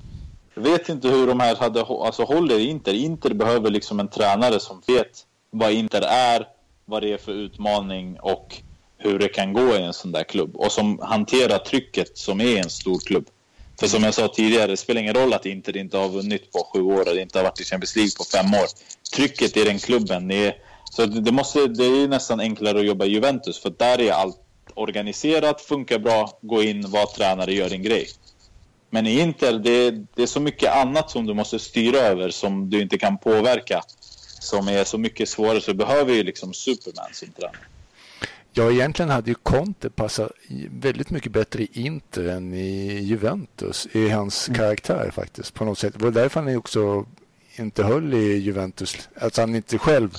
[0.54, 2.94] jag vet inte hur de här hade, alltså håller Inter.
[2.94, 6.46] Inter behöver liksom en tränare som vet vad Inter är,
[6.84, 8.62] vad det är för utmaning och
[8.98, 10.56] hur det kan gå i en sån där klubb.
[10.56, 13.26] Och som hanterar trycket som är en stor klubb.
[13.80, 16.58] För som jag sa tidigare, det spelar ingen roll att Inter inte har vunnit på
[16.72, 18.66] sju år eller inte har varit i Champions League på fem år.
[19.16, 20.54] Trycket i den klubben, är,
[20.90, 24.36] så det, måste, det är nästan enklare att jobba i Juventus för där är allt
[24.74, 28.08] organiserat, funkar bra, gå in, vara tränare, gör din grej.
[28.90, 32.70] Men i Inter, det, det är så mycket annat som du måste styra över som
[32.70, 33.82] du inte kan påverka.
[34.40, 37.56] Som är så mycket svårare, så behöver ju liksom Superman som tränare.
[38.52, 40.32] Ja, egentligen hade ju Conte passat
[40.70, 44.58] väldigt mycket bättre i Inter än i Juventus i hans mm.
[44.58, 45.94] karaktär faktiskt på något sätt.
[45.98, 47.06] Det var därför han också
[47.56, 49.08] inte höll i Juventus.
[49.14, 50.16] Att han inte själv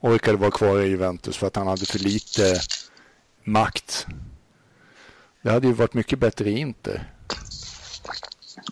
[0.00, 2.60] orkade vara kvar i Juventus för att han hade för lite
[3.44, 4.06] makt.
[5.42, 7.12] Det hade ju varit mycket bättre i Inter.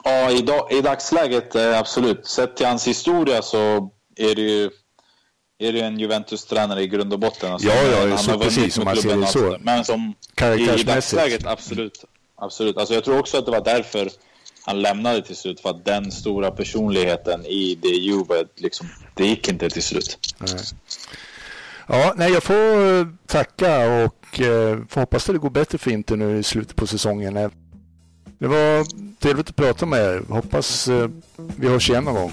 [0.04, 2.26] Ja, i, dag, i dagsläget eh, absolut.
[2.26, 4.70] Sett till hans historia så är det ju
[5.58, 7.52] är det en Juventus-tränare i grund och botten.
[7.52, 9.56] Alltså, ja, ja, han så har precis som man ser det så.
[9.60, 12.04] Men som i, i dagsläget, absolut.
[12.36, 12.76] absolut.
[12.76, 14.10] Alltså, jag tror också att det var därför
[14.66, 15.60] han lämnade till slut.
[15.60, 20.18] För att den stora personligheten i det Juve, liksom, det gick inte till slut.
[20.38, 20.60] Nej.
[21.86, 25.90] Ja, nej, jag får eh, tacka och eh, får hoppas att det går bättre för
[25.90, 27.34] Inter nu i slutet på säsongen.
[28.38, 28.86] Det var
[29.20, 30.22] trevligt att prata med er.
[30.28, 31.08] Hoppas eh,
[31.56, 32.32] vi hörs igen någon gång.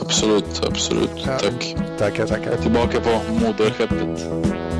[0.00, 1.10] Absolut, absolut.
[1.26, 1.38] Ja.
[1.38, 1.76] Tack.
[1.98, 2.56] Tackar, tackar.
[2.56, 4.73] Tillbaka på moderskeppet.